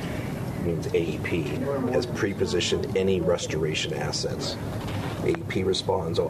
[0.65, 4.55] means AEP has pre-positioned any restoration assets?
[5.21, 6.29] AEP responds, oh,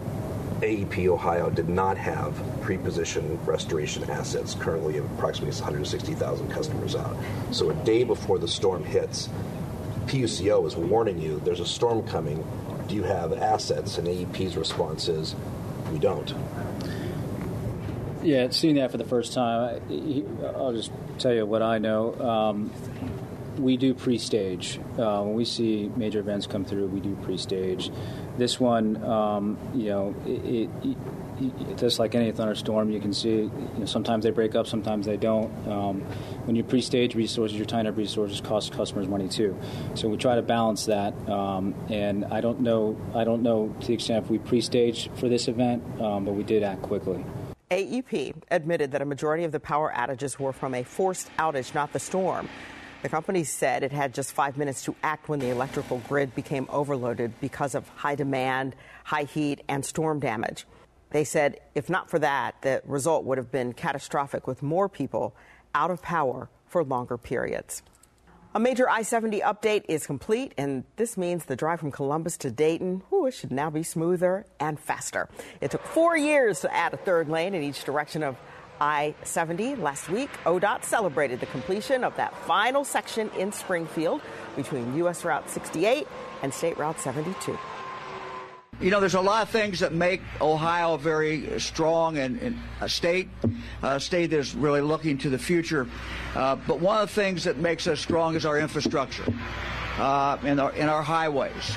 [0.62, 4.54] AEP Ohio did not have pre-positioned restoration assets.
[4.54, 7.18] Currently, approximately 160,000 customers out.
[7.50, 9.30] So a day before the storm hits,
[10.06, 12.46] PUCO is warning you there's a storm coming
[12.90, 13.98] do you have assets?
[13.98, 15.36] And AEP's response is,
[15.92, 16.34] we don't.
[18.22, 19.82] Yeah, seeing that for the first time,
[20.44, 22.20] I'll just tell you what I know.
[22.20, 22.72] Um,
[23.58, 26.88] we do pre-stage uh, when we see major events come through.
[26.88, 27.92] We do pre-stage.
[28.38, 30.98] This one, um, you know, it, it,
[31.78, 35.18] just like any thunderstorm, you can see you know, sometimes they break up, sometimes they
[35.18, 35.52] don't.
[35.68, 36.02] Um,
[36.46, 39.58] when you pre-stage resources, you're tying up resources, cost customers money too.
[39.96, 41.14] So we try to balance that.
[41.30, 45.30] Um, and I don't know, I don't know to the extent if we pre-staged for
[45.30, 47.24] this event, um, but we did act quickly.
[47.72, 51.94] AEP admitted that a majority of the power outages were from a forced outage, not
[51.94, 52.50] the storm.
[53.02, 56.68] The company said it had just five minutes to act when the electrical grid became
[56.70, 58.76] overloaded because of high demand,
[59.06, 60.66] high heat, and storm damage.
[61.12, 65.36] They said if not for that, the result would have been catastrophic with more people
[65.74, 67.82] out of power for longer periods.
[68.56, 72.50] A major I 70 update is complete, and this means the drive from Columbus to
[72.50, 75.30] Dayton it should now be smoother and faster.
[75.62, 78.38] It took four years to add a third lane in each direction of
[78.82, 79.76] I 70.
[79.76, 84.22] Last week, ODOT celebrated the completion of that final section in Springfield
[84.56, 85.24] between U.S.
[85.24, 86.08] Route 68
[86.42, 87.58] and State Route 72.
[88.82, 92.58] You know, there's a lot of things that make Ohio a very strong and, and
[92.80, 93.28] a state,
[93.84, 95.86] a state that's really looking to the future.
[96.34, 99.26] Uh, but one of the things that makes us strong is our infrastructure
[99.98, 101.76] uh, and, our, and our highways.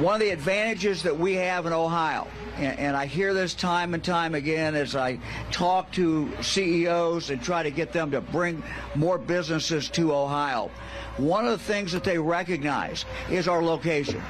[0.00, 2.26] One of the advantages that we have in Ohio,
[2.56, 5.20] and, and I hear this time and time again as I
[5.52, 8.64] talk to CEOs and try to get them to bring
[8.96, 10.72] more businesses to Ohio,
[11.18, 14.20] one of the things that they recognize is our location.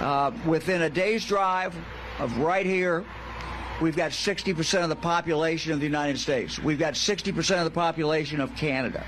[0.00, 1.76] Uh, within a day's drive
[2.18, 3.04] of right here,
[3.80, 6.58] we've got 60% of the population of the United States.
[6.58, 9.04] We've got 60% of the population of Canada.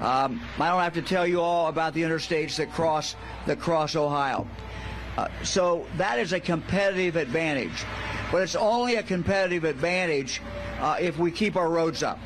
[0.00, 3.14] Um, I don't have to tell you all about the interstates that cross
[3.46, 4.46] that cross Ohio.
[5.16, 7.84] Uh, so that is a competitive advantage,
[8.30, 10.40] but it's only a competitive advantage
[10.80, 12.18] uh, if we keep our roads up.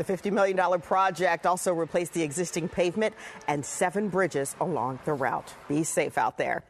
[0.00, 3.14] The $50 million project also replaced the existing pavement
[3.48, 5.52] and seven bridges along the route.
[5.68, 6.62] Be safe out there.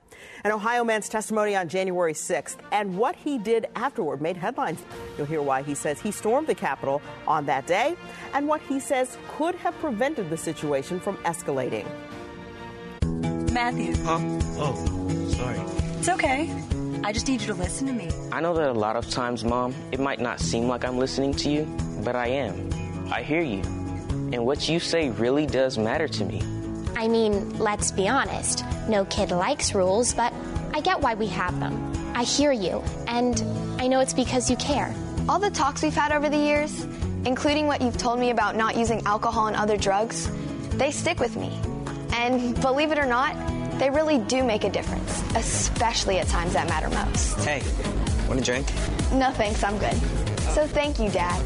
[0.43, 4.83] An Ohio man's testimony on January 6th and what he did afterward made headlines.
[5.17, 7.95] You'll hear why he says he stormed the Capitol on that day
[8.35, 11.87] and what he says could have prevented the situation from escalating.
[13.53, 13.95] Matthew.
[14.03, 14.19] Huh?
[14.59, 15.61] Oh, sorry.
[16.01, 16.53] It's okay.
[17.05, 18.11] I just need you to listen to me.
[18.33, 21.33] I know that a lot of times, Mom, it might not seem like I'm listening
[21.35, 21.65] to you,
[22.03, 22.90] but I am.
[23.11, 23.61] I hear you.
[24.33, 26.43] And what you say really does matter to me.
[26.97, 28.65] I mean, let's be honest.
[28.89, 30.33] No kid likes rules, but
[30.73, 31.93] I get why we have them.
[32.15, 33.43] I hear you, and
[33.81, 34.95] I know it's because you care.
[35.29, 36.85] All the talks we've had over the years,
[37.25, 40.31] including what you've told me about not using alcohol and other drugs,
[40.77, 41.59] they stick with me.
[42.13, 43.35] And believe it or not,
[43.79, 47.39] they really do make a difference, especially at times that matter most.
[47.45, 47.63] Hey,
[48.29, 48.69] want a drink?
[49.13, 49.97] No thanks, I'm good.
[50.53, 51.41] So thank you, Dad,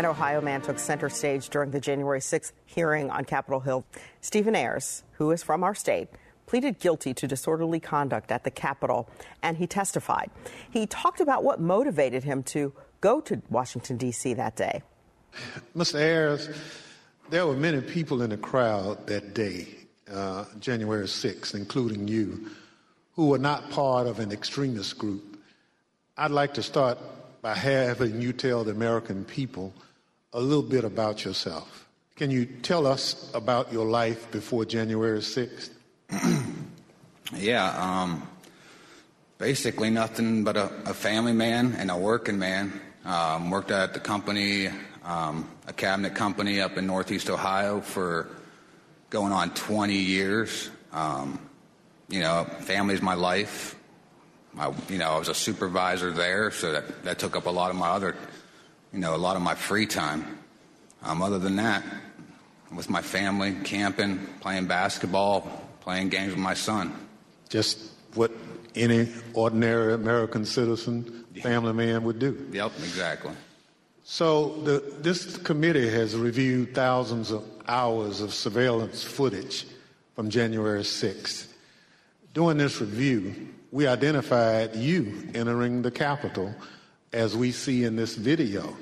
[0.00, 3.84] An Ohio man took center stage during the January 6th hearing on Capitol Hill.
[4.22, 6.08] Stephen Ayers, who is from our state,
[6.46, 9.10] pleaded guilty to disorderly conduct at the Capitol,
[9.42, 10.30] and he testified.
[10.70, 12.72] He talked about what motivated him to
[13.02, 14.32] go to Washington, D.C.
[14.32, 14.80] that day.
[15.76, 15.96] Mr.
[15.96, 16.48] Ayers,
[17.28, 19.68] there were many people in the crowd that day,
[20.10, 22.48] uh, January 6th, including you,
[23.16, 25.36] who were not part of an extremist group.
[26.16, 26.96] I'd like to start
[27.42, 29.74] by having you tell the American people
[30.32, 31.88] a little bit about yourself.
[32.16, 35.70] Can you tell us about your life before January 6th?
[37.34, 38.28] yeah, um,
[39.38, 42.80] basically nothing but a, a, family man and a working man.
[43.04, 44.68] Um, worked at the company,
[45.02, 48.28] um, a cabinet company up in Northeast Ohio for
[49.08, 50.70] going on 20 years.
[50.92, 51.40] Um,
[52.08, 53.76] you know, family's my life.
[54.88, 57.76] You know, I was a supervisor there, so that, that took up a lot of
[57.76, 58.16] my other,
[58.92, 60.38] you know, a lot of my free time.
[61.02, 61.82] Um, other than that,
[62.74, 65.40] with my family, camping, playing basketball,
[65.80, 66.92] playing games with my son.
[67.48, 67.78] Just
[68.14, 68.30] what
[68.74, 72.46] any ordinary American citizen, family man would do.
[72.52, 73.32] Yep, exactly.
[74.04, 79.66] So the, this committee has reviewed thousands of hours of surveillance footage
[80.14, 81.46] from January 6th.
[82.34, 86.54] During this review, we identified you entering the Capitol
[87.12, 88.76] as we see in this video.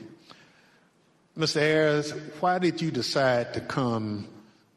[1.36, 1.60] Mr.
[1.60, 2.10] Ayers,
[2.40, 4.26] why did you decide to come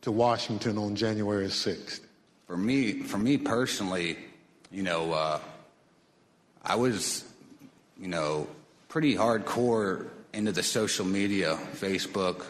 [0.02, 2.02] to Washington on January 6th?
[2.47, 4.18] For me, for me personally,
[4.72, 5.39] you know, uh,
[6.64, 7.24] I was,
[7.99, 8.47] you know,
[8.89, 12.45] pretty hardcore into the social media, Facebook,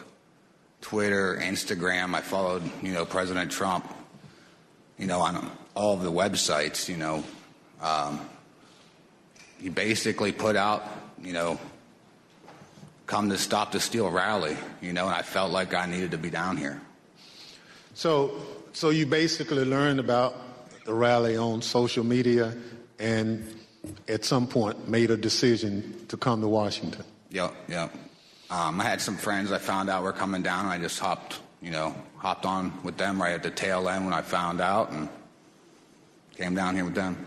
[0.82, 2.14] Twitter, Instagram.
[2.14, 3.90] I followed, you know, President Trump,
[4.98, 7.24] you know, on all of the websites, you know.
[7.80, 8.20] Um,
[9.62, 10.84] he basically put out,
[11.22, 11.58] you know,
[13.06, 16.18] come to stop the steal rally, you know, and I felt like I needed to
[16.18, 16.80] be down here.
[17.94, 18.32] So,
[18.72, 20.34] so you basically learned about
[20.84, 22.56] the rally on social media
[22.98, 23.46] and
[24.08, 27.04] at some point made a decision to come to Washington.
[27.30, 27.94] Yep, yep.
[28.50, 31.40] Um, I had some friends I found out were coming down, and I just hopped,
[31.62, 34.90] you know, hopped on with them right at the tail end when I found out,
[34.90, 35.08] and
[36.36, 37.26] came down here with them.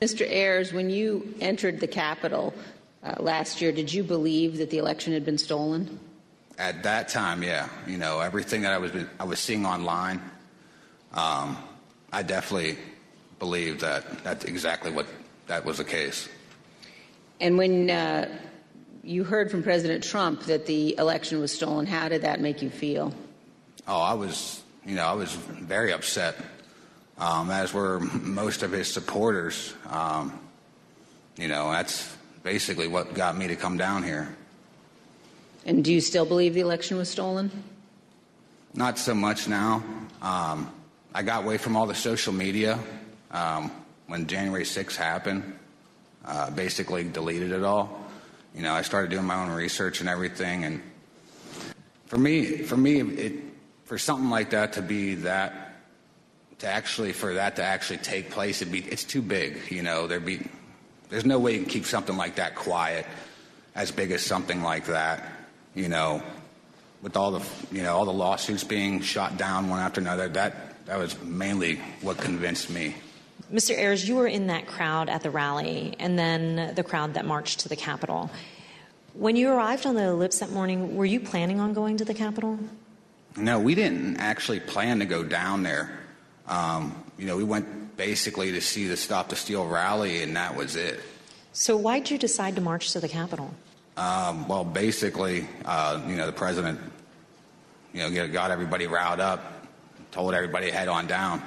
[0.00, 0.28] Mr.
[0.28, 2.52] Ayers, when you entered the Capitol
[3.02, 5.98] uh, last year, did you believe that the election had been stolen?
[6.58, 7.68] At that time, yeah.
[7.86, 10.20] You know, everything that I was I was seeing online,
[11.12, 11.56] um,
[12.12, 12.78] I definitely
[13.38, 15.06] believed that that's exactly what
[15.46, 16.28] that was the case.
[17.40, 18.38] And when uh,
[19.02, 22.70] you heard from President Trump that the election was stolen, how did that make you
[22.70, 23.14] feel?
[23.86, 26.36] Oh, I was, you know, I was very upset,
[27.18, 29.74] um, as were most of his supporters.
[29.88, 30.38] Um,
[31.36, 34.34] you know, that's basically what got me to come down here.
[35.64, 37.50] And do you still believe the election was stolen?
[38.74, 39.82] Not so much now.
[40.22, 40.70] Um,
[41.14, 42.78] I got away from all the social media
[43.30, 43.70] um,
[44.06, 45.58] when January 6th happened.
[46.24, 48.04] Uh, basically deleted it all.
[48.54, 50.64] You know, I started doing my own research and everything.
[50.64, 50.82] And
[52.06, 53.32] for me, for me, it,
[53.84, 55.65] for something like that to be that,
[56.58, 59.70] to actually for that to actually take place, it'd be it's too big.
[59.70, 60.40] You know, there'd be
[61.08, 63.06] there's no way you can keep something like that quiet,
[63.74, 65.32] as big as something like that.
[65.74, 66.22] You know,
[67.02, 70.28] with all the you know all the lawsuits being shot down one after another.
[70.28, 72.94] That that was mainly what convinced me.
[73.52, 73.78] Mr.
[73.78, 77.60] Ayers, you were in that crowd at the rally and then the crowd that marched
[77.60, 78.28] to the Capitol.
[79.14, 82.14] When you arrived on the ellipse that morning, were you planning on going to the
[82.14, 82.58] Capitol?
[83.36, 86.05] No, we didn't actually plan to go down there.
[86.48, 90.56] Um, you know, we went basically to see the Stop the Steal rally, and that
[90.56, 91.00] was it.
[91.52, 93.54] So, why did you decide to march to the Capitol?
[93.96, 96.78] Um, well, basically, uh, you know, the president,
[97.94, 99.56] you know, got everybody riled up
[100.16, 101.42] told everybody head on down.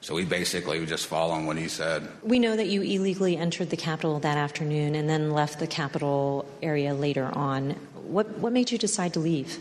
[0.00, 2.08] So we basically were just following what he said.
[2.22, 6.44] We know that you illegally entered the Capitol that afternoon and then left the Capitol
[6.60, 7.70] area later on.
[7.94, 9.58] What, what made you decide to leave?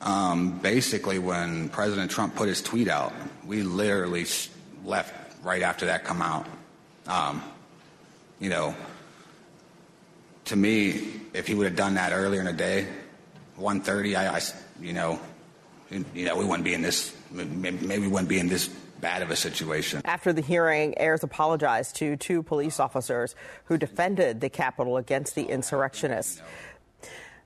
[0.00, 3.12] Um, basically, when President Trump put his tweet out,
[3.46, 4.26] we literally
[4.84, 6.46] left right after that come out.
[7.06, 7.42] Um,
[8.40, 8.74] you know,
[10.46, 12.86] to me, if he would have done that earlier in the day,
[13.58, 14.40] 1:30, I, I
[14.80, 15.20] you know,
[15.90, 18.68] you know, we wouldn't be in this maybe we wouldn't be in this
[19.00, 20.00] bad of a situation.
[20.04, 23.34] After the hearing, Ayers apologized to two police officers
[23.66, 26.40] who defended the Capitol against the insurrectionists.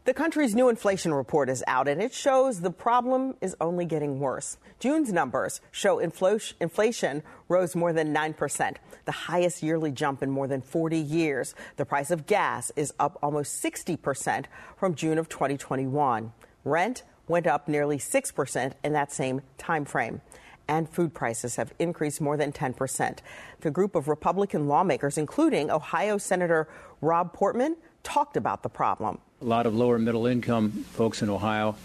[0.08, 4.18] The country's new inflation report is out, and it shows the problem is only getting
[4.18, 4.56] worse.
[4.78, 10.62] June's numbers show inflation rose more than 9%, the highest yearly jump in more than
[10.62, 11.54] 40 years.
[11.76, 14.46] The price of gas is up almost 60%
[14.78, 16.32] from June of 2021.
[16.64, 20.22] Rent went up nearly 6% in that same time frame.
[20.66, 23.18] And food prices have increased more than 10%.
[23.60, 26.66] The group of Republican lawmakers, including Ohio Senator
[27.02, 29.18] Rob Portman, talked about the problem.
[29.40, 31.76] A lot of lower middle income folks in Ohio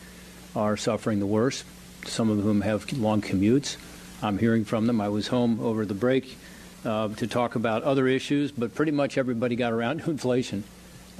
[0.55, 1.65] are suffering the worst.
[2.05, 3.77] Some of whom have long commutes.
[4.23, 4.99] I'm hearing from them.
[4.99, 6.35] I was home over the break
[6.83, 10.63] uh, to talk about other issues, but pretty much everybody got around to inflation,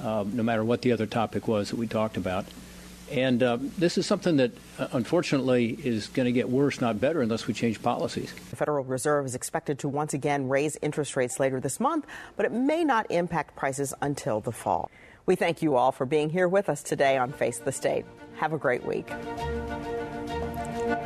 [0.00, 2.46] uh, no matter what the other topic was that we talked about.
[3.12, 7.22] And uh, this is something that, uh, unfortunately, is going to get worse, not better,
[7.22, 8.34] unless we change policies.
[8.50, 12.06] The Federal Reserve is expected to once again raise interest rates later this month,
[12.36, 14.90] but it may not impact prices until the fall.
[15.26, 18.04] We thank you all for being here with us today on Face the State.
[18.36, 19.06] Have a great week.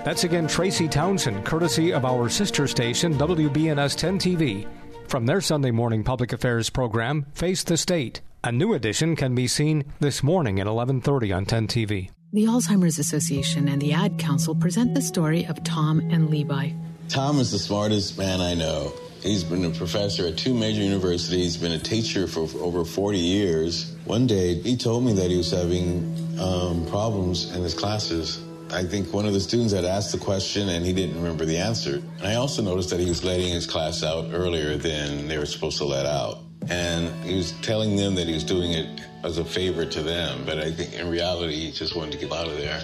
[0.04, 4.66] That's again Tracy Townsend, courtesy of our sister station, WBNS 10 TV.
[5.06, 8.20] From their Sunday morning public affairs program, Face the State.
[8.44, 12.10] A new edition can be seen this morning at 11:30 on 10 TV.
[12.32, 16.70] The Alzheimer's Association and the Ad Council present the story of Tom and Levi.
[17.08, 18.92] Tom is the smartest man I know.
[19.22, 23.94] He's been a professor at two major universities, been a teacher for over 40 years.
[24.04, 28.40] One day, he told me that he was having um, problems in his classes
[28.70, 31.56] I think one of the students had asked the question and he didn't remember the
[31.56, 32.02] answer.
[32.22, 35.78] I also noticed that he was letting his class out earlier than they were supposed
[35.78, 36.40] to let out.
[36.68, 40.44] And he was telling them that he was doing it as a favor to them,
[40.44, 42.80] but I think in reality he just wanted to get out of there.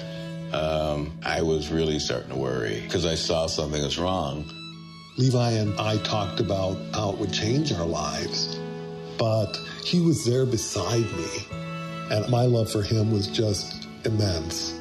[0.54, 4.50] Um, I was really starting to worry because I saw something was wrong.
[5.16, 8.58] Levi and I talked about how it would change our lives,
[9.16, 11.28] but he was there beside me,
[12.10, 14.74] and my love for him was just immense.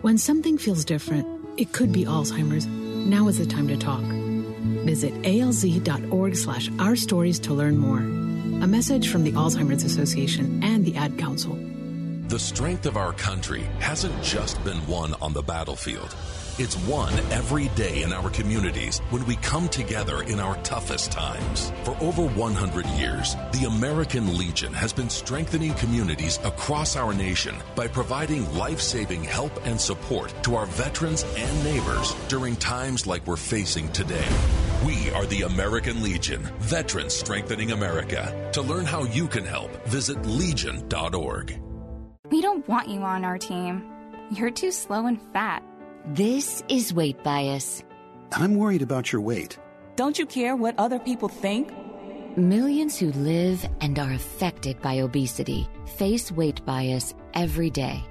[0.00, 2.66] When something feels different, it could be Alzheimer's.
[2.66, 4.02] Now is the time to talk.
[4.84, 7.98] Visit alz.org slash our stories to learn more.
[7.98, 11.56] A message from the Alzheimer's Association and the Ad Council.
[12.26, 16.16] The strength of our country hasn't just been won on the battlefield.
[16.58, 21.72] It's won every day in our communities when we come together in our toughest times.
[21.82, 27.88] For over 100 years, the American Legion has been strengthening communities across our nation by
[27.88, 33.36] providing life saving help and support to our veterans and neighbors during times like we're
[33.36, 34.28] facing today.
[34.84, 38.50] We are the American Legion, Veterans Strengthening America.
[38.52, 41.58] To learn how you can help, visit legion.org.
[42.30, 43.88] We don't want you on our team.
[44.30, 45.62] You're too slow and fat.
[46.06, 47.84] This is weight bias.
[48.32, 49.56] I'm worried about your weight.
[49.94, 51.72] Don't you care what other people think?
[52.36, 58.04] Millions who live and are affected by obesity face weight bias every day.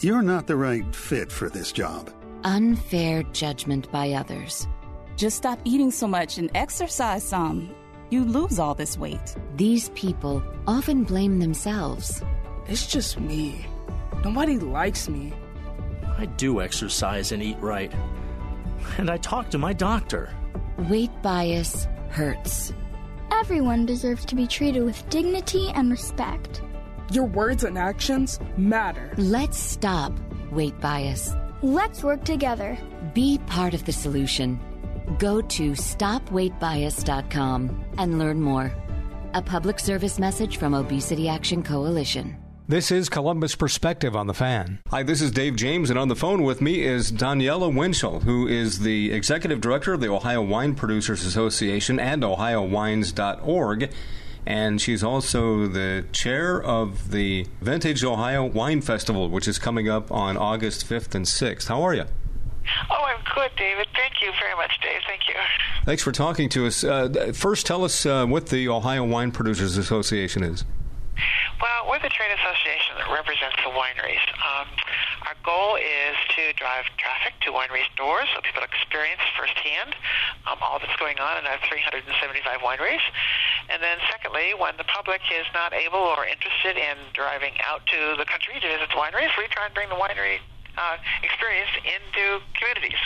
[0.00, 2.10] You're not the right fit for this job.
[2.44, 4.68] Unfair judgment by others.
[5.16, 7.74] Just stop eating so much and exercise some.
[8.10, 9.34] You lose all this weight.
[9.56, 12.22] These people often blame themselves.
[12.66, 13.64] It's just me.
[14.22, 15.32] Nobody likes me.
[16.18, 17.90] I do exercise and eat right.
[18.98, 20.30] And I talk to my doctor.
[20.90, 22.72] Weight bias hurts.
[23.30, 26.62] Everyone deserves to be treated with dignity and respect.
[27.12, 29.12] Your words and actions matter.
[29.16, 30.12] Let's stop
[30.50, 31.34] weight bias.
[31.62, 32.76] Let's work together.
[33.14, 34.58] Be part of the solution.
[35.18, 38.72] Go to stopweightbias.com and learn more.
[39.34, 42.36] A public service message from Obesity Action Coalition.
[42.70, 44.80] This is Columbus Perspective on the Fan.
[44.90, 48.46] Hi, this is Dave James, and on the phone with me is Donniella Winchell, who
[48.46, 53.90] is the Executive Director of the Ohio Wine Producers Association and OhioWines.org.
[54.44, 60.12] And she's also the chair of the Vintage Ohio Wine Festival, which is coming up
[60.12, 61.68] on August 5th and 6th.
[61.68, 62.04] How are you?
[62.90, 63.86] Oh, I'm good, David.
[63.96, 65.00] Thank you very much, Dave.
[65.06, 65.34] Thank you.
[65.86, 66.84] Thanks for talking to us.
[66.84, 70.66] Uh, first, tell us uh, what the Ohio Wine Producers Association is.
[71.58, 74.22] Well, we're the trade association that represents the wineries.
[74.38, 74.70] Um,
[75.26, 79.98] our goal is to drive traffic to wineries doors so people experience firsthand
[80.46, 82.06] um, all that's going on in our 375
[82.62, 83.02] wineries.
[83.68, 88.14] And then, secondly, when the public is not able or interested in driving out to
[88.16, 90.38] the country to visit the wineries, we try and bring the winery
[90.78, 93.00] uh, experience into communities.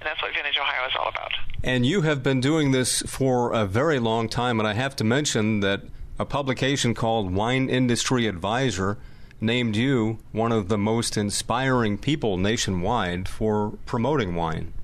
[0.00, 1.32] And that's what Vintage Ohio is all about.
[1.62, 5.04] And you have been doing this for a very long time, and I have to
[5.04, 5.82] mention that
[6.20, 8.98] a publication called Wine Industry Advisor
[9.40, 14.74] named you one of the most inspiring people nationwide for promoting wine.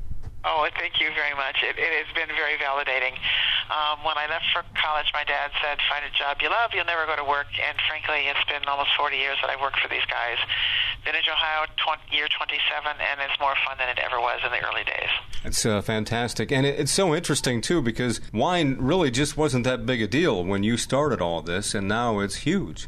[0.47, 1.59] Oh, thank you very much.
[1.59, 3.19] It, it has been very validating.
[3.67, 6.87] Um, when I left for college, my dad said, "Find a job you love, you'll
[6.87, 9.91] never go to work." And frankly, it's been almost 40 years that I've worked for
[9.91, 10.39] these guys.
[11.03, 14.63] Vintage Ohio, 20, year 27, and it's more fun than it ever was in the
[14.63, 15.11] early days.
[15.43, 19.85] It's uh, fantastic, and it, it's so interesting too because wine really just wasn't that
[19.85, 22.87] big a deal when you started all this, and now it's huge.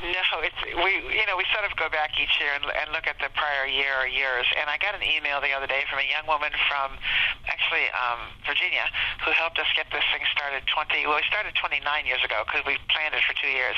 [0.00, 1.12] No, it's we.
[1.12, 3.68] You know, we sort of go back each year and, and look at the prior
[3.68, 4.48] year or years.
[4.56, 6.96] And I got an email the other day from a young woman from
[7.44, 8.88] actually um, Virginia
[9.20, 11.04] who helped us get this thing started 20.
[11.04, 13.76] Well, we started 29 years ago because we planned it for two years.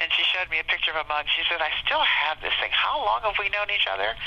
[0.00, 1.28] and she showed me a picture of a mug.
[1.28, 2.72] She said, "I still have this thing.
[2.72, 4.16] How long have we known each other?"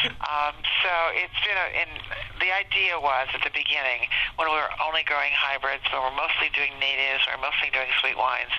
[0.00, 1.92] Um, so it's been a, and
[2.40, 6.48] the idea was at the beginning when we were only growing hybrids, when we're mostly
[6.56, 8.52] doing natives, we we're mostly doing sweet wines,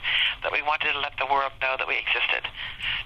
[0.45, 2.49] that we wanted to let the world know that we existed.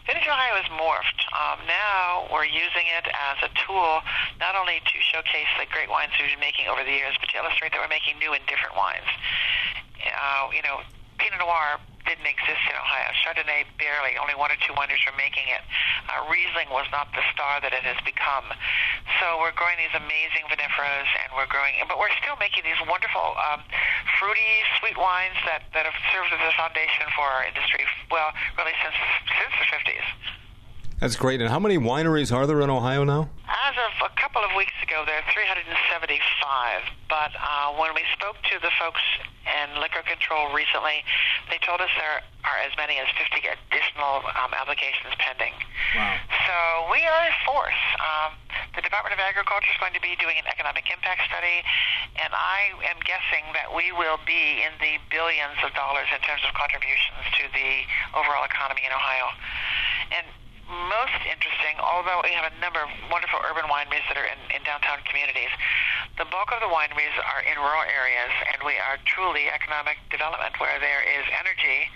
[0.08, 1.20] Vintage Ohio has morphed.
[1.36, 4.00] Um, now we're using it as a tool
[4.40, 7.36] not only to showcase the great wines we've been making over the years, but to
[7.38, 9.10] illustrate that we're making new and different wines.
[10.06, 10.80] Uh, you know,
[11.18, 13.10] Pinot Noir didn't exist in Ohio.
[13.26, 14.14] Chardonnay barely.
[14.22, 15.66] Only one or two wineries were making it.
[16.06, 18.46] Uh, Riesling was not the star that it has become.
[19.20, 23.34] So we're growing these amazing viniferas, and we're growing, but we're still making these wonderful,
[23.42, 23.66] um,
[24.20, 27.84] fruity, sweet wines that, that have served as a foundation for our industry.
[28.12, 28.98] Well, really since
[29.28, 30.08] since the 50s.
[31.00, 31.42] That's great.
[31.42, 33.28] And how many wineries are there in Ohio now?
[33.52, 35.68] As of a couple of weeks ago, there are 375.
[37.12, 39.04] But uh, when we spoke to the folks
[39.44, 41.04] in liquor control recently,
[41.52, 45.52] they told us there are as many as 50 additional um, applications pending.
[46.00, 46.16] Wow.
[46.48, 46.56] So
[46.96, 47.84] we are a force.
[48.00, 48.32] Um,
[48.76, 51.64] the Department of Agriculture is going to be doing an economic impact study,
[52.20, 56.44] and I am guessing that we will be in the billions of dollars in terms
[56.44, 59.32] of contributions to the overall economy in Ohio.
[60.12, 60.28] And
[60.68, 64.62] most interesting, although we have a number of wonderful urban wineries that are in, in
[64.68, 65.54] downtown communities,
[66.20, 70.58] the bulk of the wineries are in rural areas, and we are truly economic development
[70.60, 71.88] where there is energy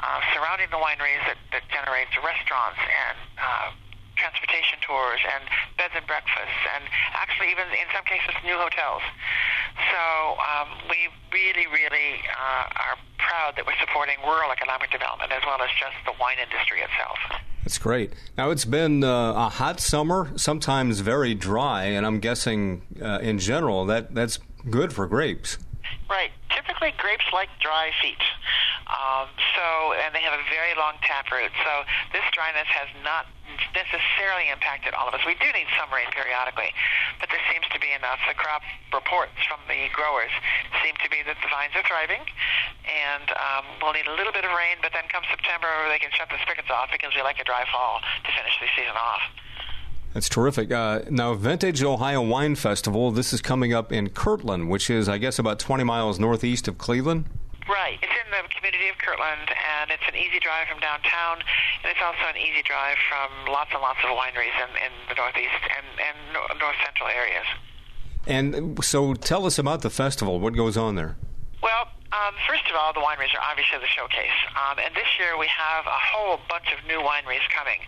[0.00, 3.85] uh, surrounding the wineries that, that generates restaurants and uh,
[4.16, 5.44] transportation tours and
[5.76, 9.04] beds and breakfasts and actually even in some cases new hotels.
[9.92, 10.02] So
[10.40, 15.60] um, we really, really uh, are proud that we're supporting rural economic development as well
[15.60, 17.18] as just the wine industry itself.
[17.62, 18.12] That's great.
[18.38, 23.38] Now it's been uh, a hot summer, sometimes very dry, and I'm guessing uh, in
[23.38, 24.38] general that that's
[24.70, 25.58] good for grapes.
[26.06, 26.30] Right.
[26.54, 28.22] Typically, grapes like dry feet.
[28.86, 29.26] Um,
[29.58, 31.50] so, and they have a very long taproot.
[31.66, 31.72] So,
[32.14, 33.26] this dryness has not
[33.74, 35.22] necessarily impacted all of us.
[35.26, 36.70] We do need some rain periodically,
[37.18, 38.22] but there seems to be enough.
[38.30, 38.62] The crop
[38.94, 40.30] reports from the growers
[40.82, 42.22] seem to be that the vines are thriving,
[42.86, 46.10] and um, we'll need a little bit of rain, but then come September, they can
[46.14, 49.22] shut the spigots off because we like a dry fall to finish the season off.
[50.16, 50.72] That's terrific.
[50.72, 55.18] Uh, now, Vintage Ohio Wine Festival, this is coming up in Kirtland, which is, I
[55.18, 57.26] guess, about 20 miles northeast of Cleveland.
[57.68, 57.98] Right.
[58.00, 61.44] It's in the community of Kirtland, and it's an easy drive from downtown,
[61.84, 65.16] and it's also an easy drive from lots and lots of wineries in, in the
[65.16, 67.44] northeast and, and north central areas.
[68.26, 70.40] And so tell us about the festival.
[70.40, 71.18] What goes on there?
[71.62, 74.38] Well, um, first of all, the wineries are obviously the showcase.
[74.56, 77.80] Um, and this year we have a whole bunch of new wineries coming.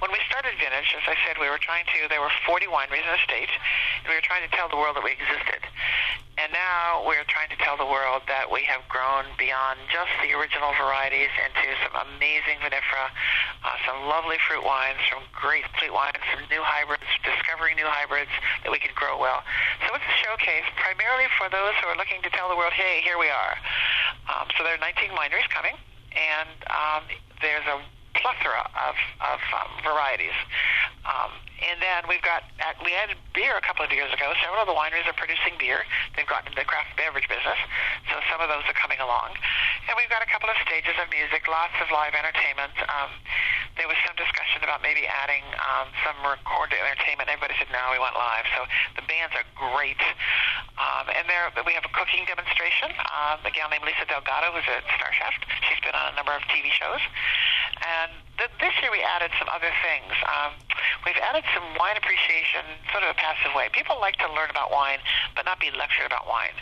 [0.00, 3.04] When we started Vintage, as I said, we were trying to, there were 40 wineries
[3.04, 5.60] in the state, and we were trying to tell the world that we existed.
[6.34, 10.34] And now we're trying to tell the world that we have grown beyond just the
[10.34, 13.06] original varieties into some amazing vinifera,
[13.62, 18.34] uh, some lovely fruit wines, some great sweet wines, some new hybrids, discovering new hybrids
[18.66, 19.46] that we can grow well.
[19.86, 22.98] So it's a showcase primarily for those who are looking to tell the world, hey,
[23.06, 23.54] here we are.
[24.26, 25.78] Um, so there are 19 wineries coming,
[26.18, 27.06] and um,
[27.38, 27.78] there's a
[28.14, 30.36] plethora of, of um, varieties.
[31.04, 31.30] Um,
[31.64, 32.44] and then we've got,
[32.84, 34.32] we added beer a couple of years ago.
[34.42, 35.86] Several of the wineries are producing beer.
[36.16, 37.60] They've gotten into the craft beverage business,
[38.10, 39.38] so some of those are coming along.
[39.88, 42.74] And we've got a couple of stages of music, lots of live entertainment.
[42.90, 43.10] Um,
[43.78, 47.26] there was some discussion about maybe adding um, some recorded entertainment.
[47.30, 48.46] Everybody said, no, we want live.
[48.54, 48.66] So
[48.98, 50.00] the bands are great.
[50.78, 52.92] Um, and there, we have a cooking demonstration.
[53.14, 55.34] Um, a gal named Lisa Delgado, who's a star chef.
[55.70, 57.02] She's been on a number of TV shows.
[57.82, 58.03] And
[58.38, 60.12] th- this year we added some other things.
[60.26, 60.52] Um,
[61.06, 63.70] we've added some wine appreciation, sort of a passive way.
[63.72, 64.98] People like to learn about wine,
[65.34, 66.54] but not be lectured about wine.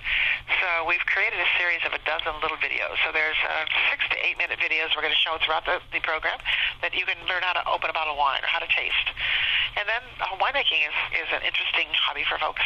[0.61, 2.99] So we've created a series of a dozen little videos.
[3.05, 6.01] So there's uh, six to eight minute videos we're going to show throughout the, the
[6.05, 6.39] program
[6.85, 9.09] that you can learn how to open a bottle of wine or how to taste.
[9.79, 12.63] And then uh, winemaking is, is an interesting hobby for folks.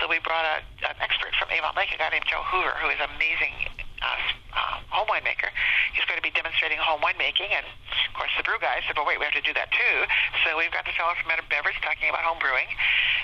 [0.00, 2.92] So we brought a, an expert from Avon Lake, a guy named Joe Hoover, who
[2.92, 3.72] is amazing
[4.02, 4.18] uh,
[4.52, 5.48] uh, home winemaker.
[5.94, 7.64] He's going to be demonstrating home winemaking, and
[8.12, 9.96] of course the brew guy said, "Well, wait, we have to do that too."
[10.44, 12.68] So we've got the fellow from Meta Beverage talking about home brewing,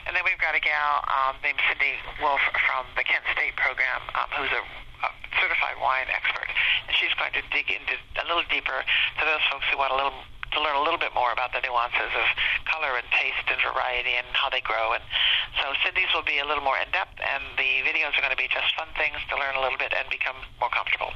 [0.09, 4.01] and then we've got a gal um, named Cindy Wolf from the Kent State program,
[4.16, 4.64] um, who's a,
[5.05, 6.49] a certified wine expert,
[6.89, 9.99] and she's going to dig into a little deeper to those folks who want a
[10.01, 10.16] little
[10.53, 12.26] to learn a little bit more about the nuances of
[12.64, 14.97] color and taste and variety and how they grow.
[14.97, 15.05] And
[15.61, 18.41] so Cindy's will be a little more in depth, and the videos are going to
[18.41, 21.12] be just fun things to learn a little bit and become more comfortable.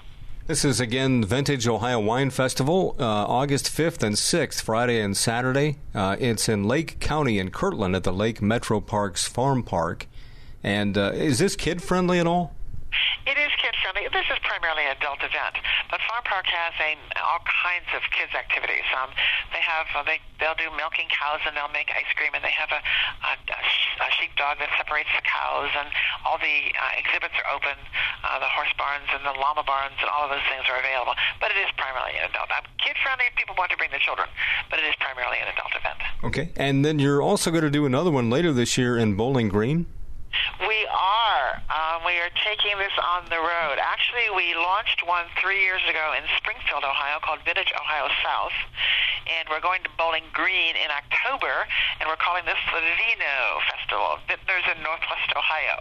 [0.48, 5.78] This is again Vintage Ohio Wine Festival, uh, August 5th and 6th, Friday and Saturday.
[5.94, 10.08] Uh, it's in Lake County in Kirtland at the Lake Metro Parks Farm Park.
[10.60, 12.56] And uh, is this kid friendly at all?
[13.26, 14.08] It is kid friendly.
[14.10, 15.56] This is primarily an adult event,
[15.90, 18.84] but Farm Park has a, all kinds of kids activities.
[18.98, 19.14] Um,
[19.54, 22.54] they have uh, they they'll do milking cows and they'll make ice cream, and they
[22.54, 23.32] have a, a,
[24.02, 25.88] a sheepdog that separates the cows, and
[26.26, 27.78] all the uh, exhibits are open.
[28.26, 31.14] Uh, the horse barns and the llama barns and all of those things are available.
[31.38, 32.50] But it is primarily an adult.
[32.50, 34.28] Um, kid friendly people want to bring their children,
[34.70, 36.00] but it is primarily an adult event.
[36.26, 39.48] Okay, and then you're also going to do another one later this year in Bowling
[39.48, 39.86] Green.
[40.66, 41.60] We are.
[41.70, 43.76] Um, we are taking this on the road.
[43.78, 48.54] Actually, we launched one three years ago in Springfield, Ohio, called Vintage Ohio South,
[49.26, 51.66] and we're going to Bowling Green in October,
[52.00, 53.36] and we're calling this the Vino
[53.70, 54.18] Festival.
[54.28, 55.78] There's in Northwest Ohio,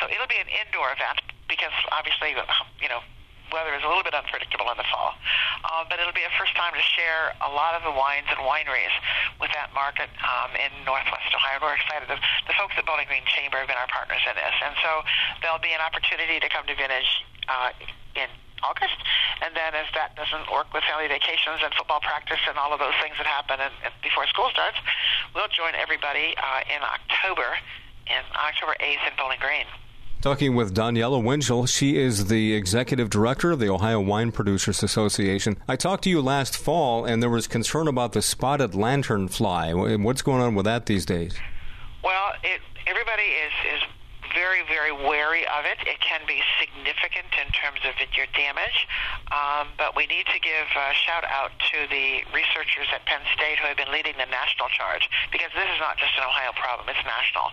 [0.00, 2.32] so it'll be an indoor event because obviously,
[2.80, 3.04] you know,
[3.52, 5.14] weather is a little bit unpredictable in the fall.
[5.62, 8.40] Uh, but it'll be a first time to share a lot of the wines and
[8.42, 8.92] wineries
[9.38, 11.60] with that market um, in Northwest Ohio.
[11.60, 12.08] We're excited.
[12.08, 14.56] The, the folks at Bowling Green Chamber have been our partners in this.
[14.64, 15.04] And so
[15.44, 17.10] there'll be an opportunity to come to Vintage
[17.46, 17.70] uh,
[18.16, 18.28] in
[18.64, 18.96] August.
[19.42, 22.78] And then as that doesn't work with family vacations and football practice and all of
[22.78, 24.78] those things that happen and, and before school starts,
[25.34, 27.58] we'll join everybody uh, in October,
[28.06, 29.66] in October 8th in Bowling Green.
[30.22, 31.66] Talking with Donniella Winchell.
[31.66, 35.56] She is the executive director of the Ohio Wine Producers Association.
[35.66, 40.00] I talked to you last fall, and there was concern about the spotted lanternfly.
[40.00, 41.34] What's going on with that these days?
[42.04, 43.82] Well, it, everybody is, is
[44.34, 45.78] very, very wary of it.
[45.86, 48.88] It can be significant in terms of your damage,
[49.30, 53.60] um, but we need to give a shout out to the researchers at Penn State
[53.60, 56.88] who have been leading the national charge because this is not just an Ohio problem,
[56.88, 57.52] it's national.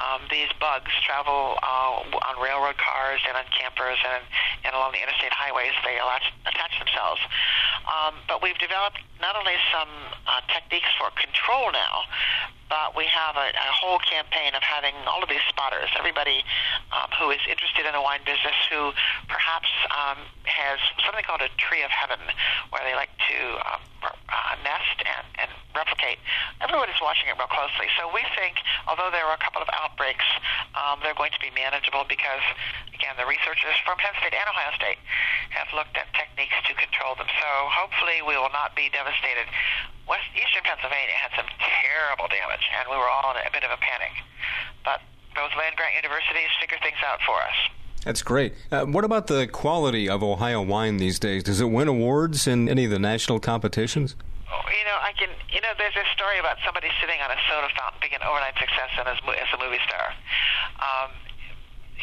[0.00, 4.24] Um, these bugs travel uh, on railroad cars and on campers and,
[4.64, 5.72] and along the interstate highways.
[5.84, 7.20] They attach, themselves.
[7.86, 9.88] Um, but we've developed not only some
[10.26, 12.08] uh, techniques for control now,
[12.68, 16.46] but we have a, a whole campaign of having all of these spotters, everybody
[16.94, 18.94] um, who is interested in the wine business, who
[19.26, 22.22] perhaps um, has something called a tree of heaven,
[22.70, 26.22] where they like to um, uh, nest and, and replicate.
[26.62, 27.90] Everyone is watching it real closely.
[27.98, 30.22] So we think, although there are a couple of outbreaks,
[30.78, 32.46] um, they're going to be manageable because,
[32.94, 35.02] again, the researchers from Penn State and Ohio State
[35.50, 37.26] have looked at techniques to control them.
[37.26, 39.50] So hopefully we will not be devastated.
[40.06, 43.74] West Eastern Pennsylvania had some terrible damage, and we were all in a bit of
[43.74, 44.14] a panic.
[44.86, 45.02] But
[45.34, 47.58] those land grant universities figure things out for us.
[48.04, 48.52] That's great.
[48.70, 51.42] Uh, what about the quality of Ohio wine these days?
[51.42, 54.14] Does it win awards in any of the national competitions?
[54.44, 55.32] Oh, you know, I can.
[55.48, 58.54] You know, there's a story about somebody sitting on a soda fountain, being an overnight
[58.60, 60.12] success, and as, as a movie star.
[60.84, 61.10] Um,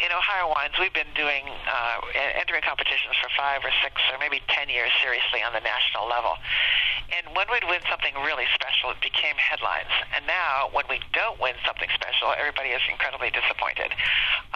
[0.01, 2.01] in Ohio Wines, we've been doing uh,
[2.41, 6.33] entering competitions for five or six or maybe ten years seriously on the national level.
[7.13, 9.93] And when we'd win something really special, it became headlines.
[10.17, 13.93] And now, when we don't win something special, everybody is incredibly disappointed.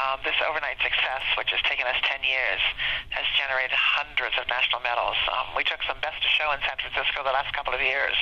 [0.01, 2.61] Um, this overnight success, which has taken us 10 years,
[3.13, 5.19] has generated hundreds of national medals.
[5.29, 8.15] Um, we took some best of show in San Francisco the last couple of years,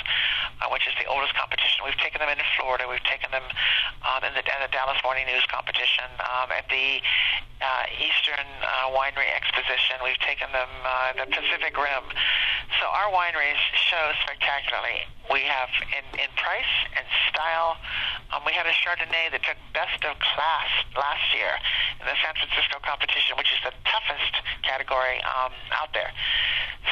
[0.61, 1.81] uh, which is the oldest competition.
[1.85, 2.85] We've taken them into Florida.
[2.85, 3.45] We've taken them
[4.05, 7.01] um, in, the, in the Dallas Morning News competition, um, at the
[7.63, 9.97] uh, Eastern uh, Winery Exposition.
[10.03, 12.05] We've taken them uh, the Pacific Rim.
[12.81, 15.07] So our wineries show spectacularly.
[15.31, 17.79] We have in, in price and style.
[18.33, 21.53] Um, we had a Chardonnay that took best of class last year
[22.01, 24.33] in the San Francisco competition, which is the toughest
[24.65, 26.09] category um, out there.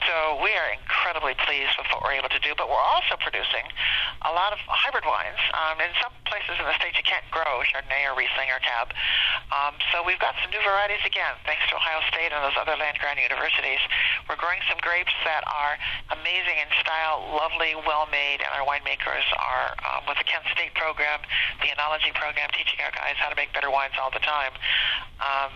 [0.06, 3.66] So we are incredibly pleased with what we're able to do, but we're also producing
[4.22, 5.42] a lot of hybrid wines.
[5.58, 8.96] Um, in some places in the states, you can't grow Chardonnay or Riesling or Cab.
[9.52, 12.80] Um, so we've got some new varieties again, thanks to Ohio State and those other
[12.80, 13.84] land grant universities.
[14.32, 15.76] We're growing some grapes that are
[16.16, 20.72] amazing in style, lovely, well made, and our winemakers are um, with the Kent State
[20.80, 21.20] program,
[21.60, 24.56] the enology program, teaching our guys how to make better wines all the time.
[25.20, 25.52] Um,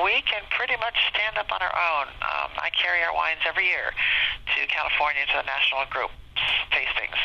[0.00, 2.08] we can pretty much stand up on our own.
[2.24, 6.10] Um, I carry our wines every year to California to the national group
[6.70, 7.20] tastings,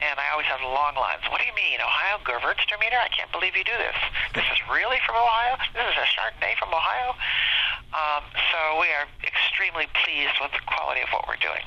[0.00, 1.22] and I always have long lines.
[1.28, 3.00] What do you mean, Ohio Gewürztraminer?
[3.00, 3.96] I can't believe you do this.
[4.34, 5.56] This is really from Ohio.
[5.72, 7.14] This is a Chardonnay from Ohio.
[7.92, 11.64] Um, so we are extremely pleased with the quality of what we're doing.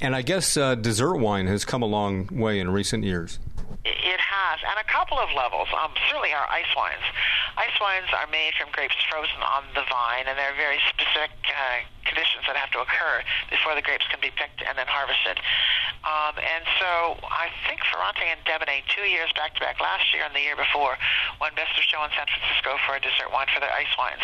[0.00, 3.38] And I guess uh, dessert wine has come a long way in recent years.
[3.88, 5.68] It has, and a couple of levels.
[5.72, 7.04] Um, certainly our ice wines.
[7.56, 11.32] Ice wines are made from grapes frozen on the vine, and there are very specific
[11.48, 13.20] uh, conditions that have to occur
[13.52, 15.36] before the grapes can be picked and then harvested.
[16.06, 20.24] Um, and so I think Ferrante and Debonne, two years back to back, last year
[20.24, 20.96] and the year before,
[21.42, 24.22] won Best of Show in San Francisco for a dessert wine for their ice wines.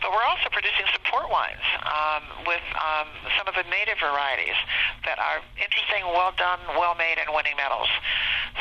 [0.00, 4.56] But we're also producing some port wines um, with um, some of the native varieties
[5.04, 7.90] that are interesting, well done, well made, and winning medals.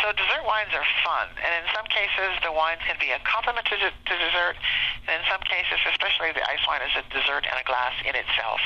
[0.04, 3.66] So dessert wines are fun, and in some cases, the wines can be a complement
[3.66, 4.56] to, to dessert,
[5.08, 8.14] and in some cases, especially the ice wine, is a dessert and a glass in
[8.16, 8.62] itself.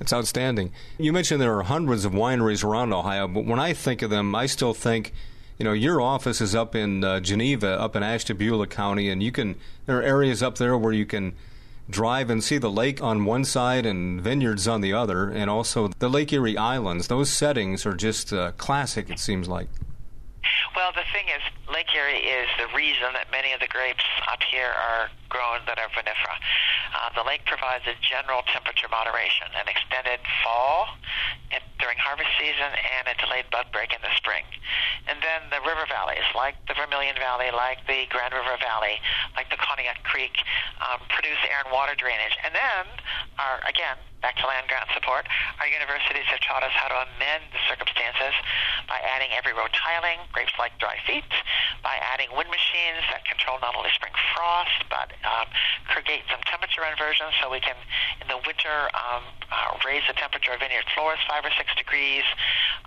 [0.00, 0.72] It's outstanding.
[0.96, 4.34] You mentioned there are hundreds of wineries around Ohio, but when I think of them,
[4.34, 5.12] I still think,
[5.58, 9.30] you know, your office is up in uh, Geneva, up in Ashtabula County, and you
[9.30, 11.34] can there are areas up there where you can
[11.90, 15.88] drive and see the lake on one side and vineyards on the other, and also
[15.98, 17.08] the Lake Erie Islands.
[17.08, 19.10] Those settings are just uh, classic.
[19.10, 19.68] It seems like.
[20.76, 24.38] Well, the thing is, Lake Erie is the reason that many of the grapes up
[24.42, 26.38] here are grown that are vinifera.
[26.94, 30.94] Uh, the lake provides a general temperature moderation, an extended fall
[31.78, 34.44] during harvest season, and a delayed bud break in the spring.
[35.08, 39.00] And then the river valleys, like the Vermilion Valley, like the Grand River Valley,
[39.34, 40.38] like the Conneaut Creek,
[40.86, 42.36] um, produce air and water drainage.
[42.44, 42.84] And then,
[43.42, 45.24] our again, back to land grant support,
[45.60, 48.36] our universities have taught us how to amend the circumstances
[48.88, 51.26] by adding every row tiling, grapes like dry feet,
[51.82, 55.48] by adding wind machines that control not only spring frost, but um,
[55.88, 57.76] create some temperature inversions so we can,
[58.20, 62.24] in the winter, um, uh, raise the temperature of vineyard floors five or six degrees.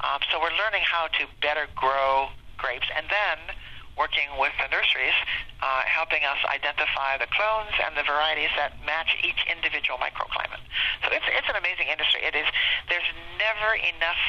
[0.01, 2.87] Um, so we're learning how to better grow grapes.
[2.95, 3.55] And then
[3.97, 5.15] working with the nurseries,
[5.61, 10.61] uh, helping us identify the clones and the varieties that match each individual microclimate.
[11.05, 12.25] So it's, it's an amazing industry.
[12.25, 12.47] It is.
[12.89, 14.21] There's never enough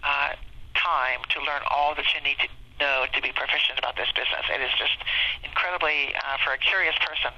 [0.00, 0.32] uh,
[0.72, 2.48] time to learn all that you need to
[2.80, 4.44] know to be proficient about this business.
[4.52, 4.98] It is just
[5.44, 7.32] incredibly, uh, for a curious person,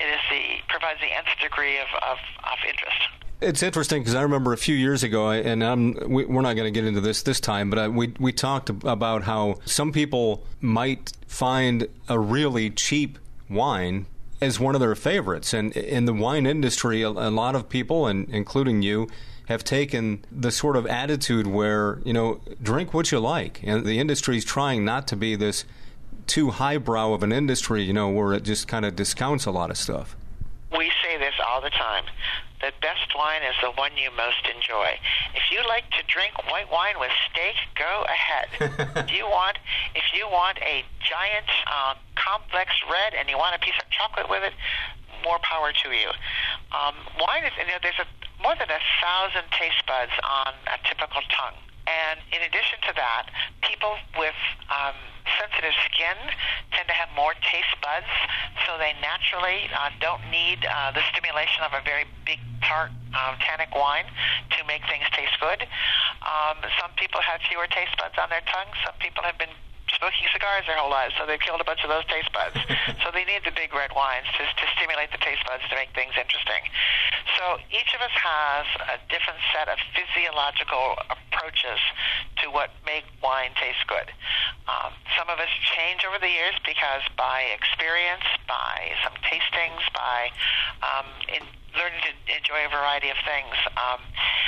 [0.00, 3.00] it is the provides the nth degree of, of, of interest.
[3.40, 5.60] It's interesting because I remember a few years ago, and
[6.08, 8.70] we, are not going to get into this this time, but I, we we talked
[8.70, 13.18] about how some people might find a really cheap
[13.50, 14.06] wine
[14.40, 18.06] as one of their favorites, and in the wine industry, a, a lot of people,
[18.06, 19.08] and including you,
[19.46, 23.98] have taken the sort of attitude where you know drink what you like, and the
[23.98, 25.64] industry is trying not to be this
[26.26, 29.70] too highbrow of an industry, you know, where it just kind of discounts a lot
[29.70, 30.16] of stuff.
[30.72, 32.04] We say this all the time
[32.64, 34.96] the best wine is the one you most enjoy.
[35.36, 38.48] If you like to drink white wine with steak, go ahead.
[39.04, 39.58] if you want,
[39.94, 44.30] if you want a giant uh, complex red and you want a piece of chocolate
[44.30, 44.56] with it,
[45.28, 46.08] more power to you.
[46.72, 48.08] Um, wine is, you know, there's a,
[48.44, 51.56] more than a thousand taste buds on a typical tongue.
[51.88, 53.28] And in addition to that,
[53.60, 54.36] people with
[54.72, 54.96] um,
[55.36, 56.16] sensitive skin
[56.72, 58.08] tend to have more taste buds,
[58.64, 63.36] so they naturally uh, don't need uh, the stimulation of a very big tart um,
[63.40, 64.08] tannic wine
[64.56, 65.68] to make things taste good.
[66.24, 68.72] Um, some people have fewer taste buds on their tongue.
[68.84, 69.52] Some people have been
[69.96, 72.58] smoking cigars their whole lives, so they've killed a bunch of those taste buds.
[73.02, 75.90] so they need the big red wines to, to stimulate the taste buds to make
[75.94, 76.62] things interesting.
[77.38, 81.80] So each of us has a different set of physiological approaches
[82.42, 84.10] to what make wine taste good.
[84.68, 90.30] Um, some of us change over the years because by experience, by some tastings, by
[90.82, 91.42] um, in
[91.74, 93.54] learning to enjoy a variety of things.
[93.74, 93.98] Um,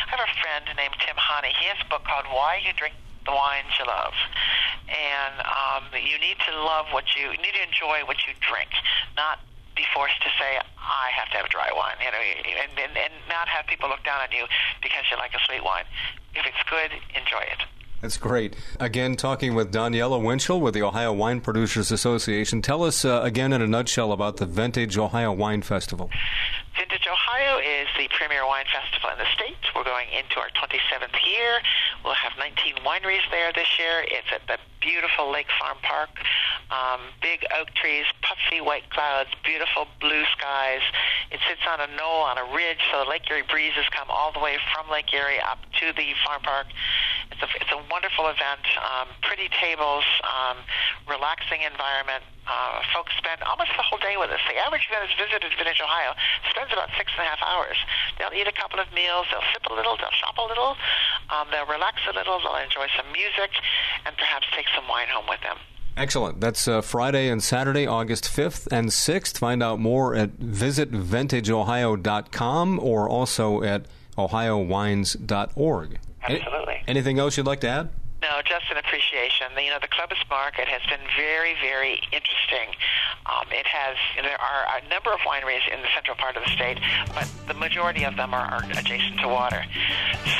[0.06, 1.50] I have a friend named Tim Hanni.
[1.58, 2.94] He has a book called Why You Drink
[3.26, 4.14] the Wines You Love.
[4.86, 8.70] And um, you need to love what you, you need to enjoy what you drink,
[9.16, 9.42] not
[9.74, 12.22] be forced to say, I have to have a dry wine, you know,
[12.62, 14.46] and, and, and not have people look down on you
[14.82, 15.84] because you like a sweet wine.
[16.34, 17.60] If it's good, enjoy it.
[18.00, 18.56] That's great.
[18.78, 22.60] Again, talking with Donniella Winchell with the Ohio Wine Producers Association.
[22.60, 26.10] Tell us uh, again in a nutshell about the Vintage Ohio Wine Festival.
[26.76, 29.56] Vintage Ohio is the premier wine festival in the state.
[29.72, 31.64] We're going into our 27th year.
[32.04, 34.04] We'll have 19 wineries there this year.
[34.04, 36.12] It's at the beautiful Lake Farm Park.
[36.66, 40.82] Um, big oak trees, puffy white clouds, beautiful blue skies.
[41.30, 44.34] It sits on a knoll on a ridge, so the Lake Erie breezes come all
[44.34, 46.66] the way from Lake Erie up to the farm park.
[47.30, 48.66] It's a, it's a wonderful event.
[48.82, 50.58] Um, pretty tables, um,
[51.06, 52.26] relaxing environment.
[52.46, 54.42] Uh, folks spend almost the whole day with us.
[54.46, 56.14] The average visitor to Vintage, Ohio
[56.50, 57.78] spends about six and a half hours.
[58.18, 60.78] They'll eat a couple of meals, they'll sip a little, they'll shop a little,
[61.30, 63.54] um, they'll relax a little, they'll enjoy some music,
[64.06, 65.58] and perhaps take some wine home with them.
[65.96, 66.40] Excellent.
[66.40, 69.38] That's uh, Friday and Saturday, August 5th and 6th.
[69.38, 73.86] Find out more at visitvintageohio.com or also at
[74.18, 75.98] ohiowines.org.
[76.22, 76.82] Absolutely.
[76.86, 77.88] Anything else you'd like to add?
[78.26, 79.46] No, just an appreciation.
[79.56, 82.74] You know, the Columbus market has been very, very interesting.
[83.26, 86.50] Um, it has, there are a number of wineries in the central part of the
[86.50, 86.80] state,
[87.14, 89.62] but the majority of them are, are adjacent to water.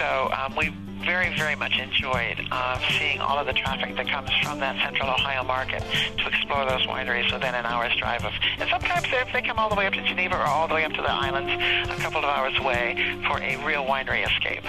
[0.00, 0.74] So um, we
[1.06, 5.08] very, very much enjoyed uh, seeing all of the traffic that comes from that central
[5.08, 5.82] Ohio market
[6.18, 8.32] to explore those wineries within an hour's drive of.
[8.58, 10.84] And sometimes if they come all the way up to Geneva or all the way
[10.84, 11.52] up to the islands,
[11.88, 14.64] a couple of hours away for a real winery escape.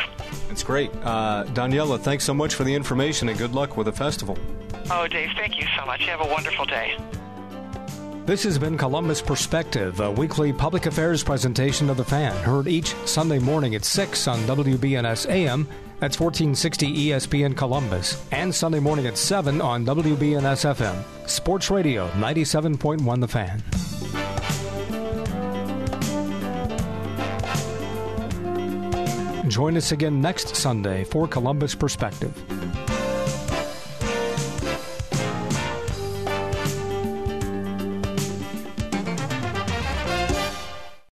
[0.48, 0.92] That's great.
[1.04, 2.74] Uh, Donniella, thanks so much for the
[3.08, 4.38] information and good luck with the festival.
[4.92, 6.02] Oh, Dave, thank you so much.
[6.02, 6.98] You have a wonderful day.
[8.26, 12.94] This has been Columbus Perspective, a weekly public affairs presentation of the fan, heard each
[13.06, 15.66] Sunday morning at 6 on WBNS AM.
[16.00, 21.30] That's 1460 ESPN Columbus, and Sunday morning at 7 on WBNS FM.
[21.30, 23.64] Sports Radio 97.1 The Fan.
[29.50, 32.36] Join us again next Sunday for Columbus Perspective.